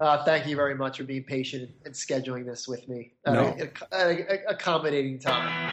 Uh, 0.00 0.24
thank 0.24 0.46
you 0.46 0.56
very 0.56 0.74
much 0.74 0.96
for 0.96 1.04
being 1.04 1.22
patient 1.22 1.70
and 1.84 1.94
scheduling 1.94 2.46
this 2.46 2.66
with 2.66 2.88
me 2.88 3.12
at 3.26 3.32
No. 3.34 3.40
a- 3.58 3.94
at 3.94 4.06
a- 4.06 4.32
a- 4.32 4.50
accommodating 4.52 5.18
time. 5.18 5.69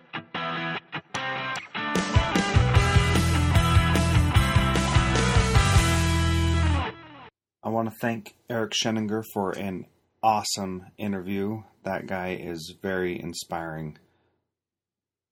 Want 7.78 7.92
to 7.92 7.96
thank 8.02 8.34
Eric 8.50 8.72
Sheninger 8.72 9.24
for 9.36 9.52
an 9.52 9.86
awesome 10.24 10.88
interview. 10.98 11.62
That 11.84 12.08
guy 12.08 12.30
is 12.30 12.74
very 12.82 13.22
inspiring. 13.22 14.00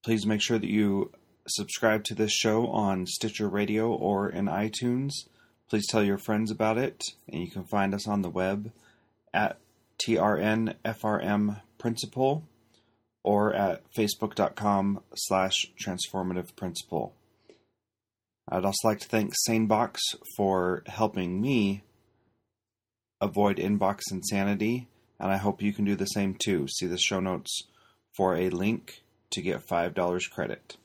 Please 0.03 0.27
make 0.27 0.43
sure 0.43 0.60
that 0.60 0.69
you 0.69 1.12
subscribe 1.47 2.03
to 2.03 2.13
this 2.13 2.31
show 2.31 2.67
on 2.67 3.08
Stitcher 3.08 3.49
Radio 3.49 3.91
or 3.91 4.29
in 4.29 4.45
iTunes. 4.45 5.10
Please 5.67 5.88
tell 5.89 6.03
your 6.03 6.19
friends 6.19 6.51
about 6.51 6.77
it, 6.77 7.01
and 7.27 7.41
you 7.41 7.49
can 7.49 7.63
find 7.63 7.95
us 7.95 8.08
on 8.08 8.21
the 8.21 8.29
web 8.29 8.71
at 9.34 9.58
TRNFRM 10.05 11.62
Principal 11.79 12.47
or 13.23 13.55
at 13.55 13.81
facebook.com 13.97 15.01
slash 15.15 15.65
transformative 15.84 16.55
principal. 16.55 17.15
I'd 18.47 18.65
also 18.65 18.88
like 18.88 18.99
to 18.99 19.08
thank 19.08 19.34
SaneBox 19.49 19.97
for 20.38 20.84
helping 20.86 21.41
me 21.41 21.81
avoid 23.21 23.58
inbox 23.58 24.12
insanity, 24.12 24.88
and 25.19 25.32
I 25.32 25.38
hope 25.38 25.62
you 25.62 25.73
can 25.73 25.86
do 25.86 25.95
the 25.95 26.06
same 26.06 26.36
too. 26.36 26.67
See 26.67 26.88
the 26.88 26.97
show 26.97 27.19
notes 27.19 27.63
for 28.13 28.36
a 28.36 28.49
link 28.49 29.01
to 29.32 29.41
get 29.41 29.65
$5 29.65 30.30
credit. 30.30 30.78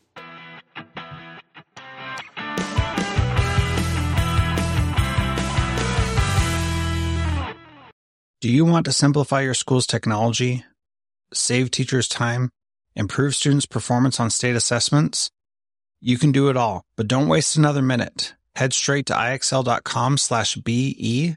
Do 8.41 8.51
you 8.51 8.65
want 8.65 8.87
to 8.87 8.93
simplify 8.93 9.43
your 9.43 9.53
school's 9.53 9.87
technology, 9.87 10.65
save 11.35 11.71
teachers 11.71 12.09
time, 12.09 12.49
improve 12.97 13.35
students' 13.35 13.67
performance 13.67 14.19
on 14.19 14.31
state 14.31 14.57
assessments? 14.57 15.31
You 16.01 16.17
can 16.17 16.33
do 16.33 16.49
it 16.49 16.57
all, 16.57 16.87
but 16.97 17.07
don't 17.07 17.29
waste 17.29 17.57
another 17.57 17.83
minute. 17.83 18.35
Head 18.57 18.73
straight 18.73 19.05
to 19.07 19.13
ixl.com 19.13 20.17
slash 20.17 20.55
BE 20.55 21.37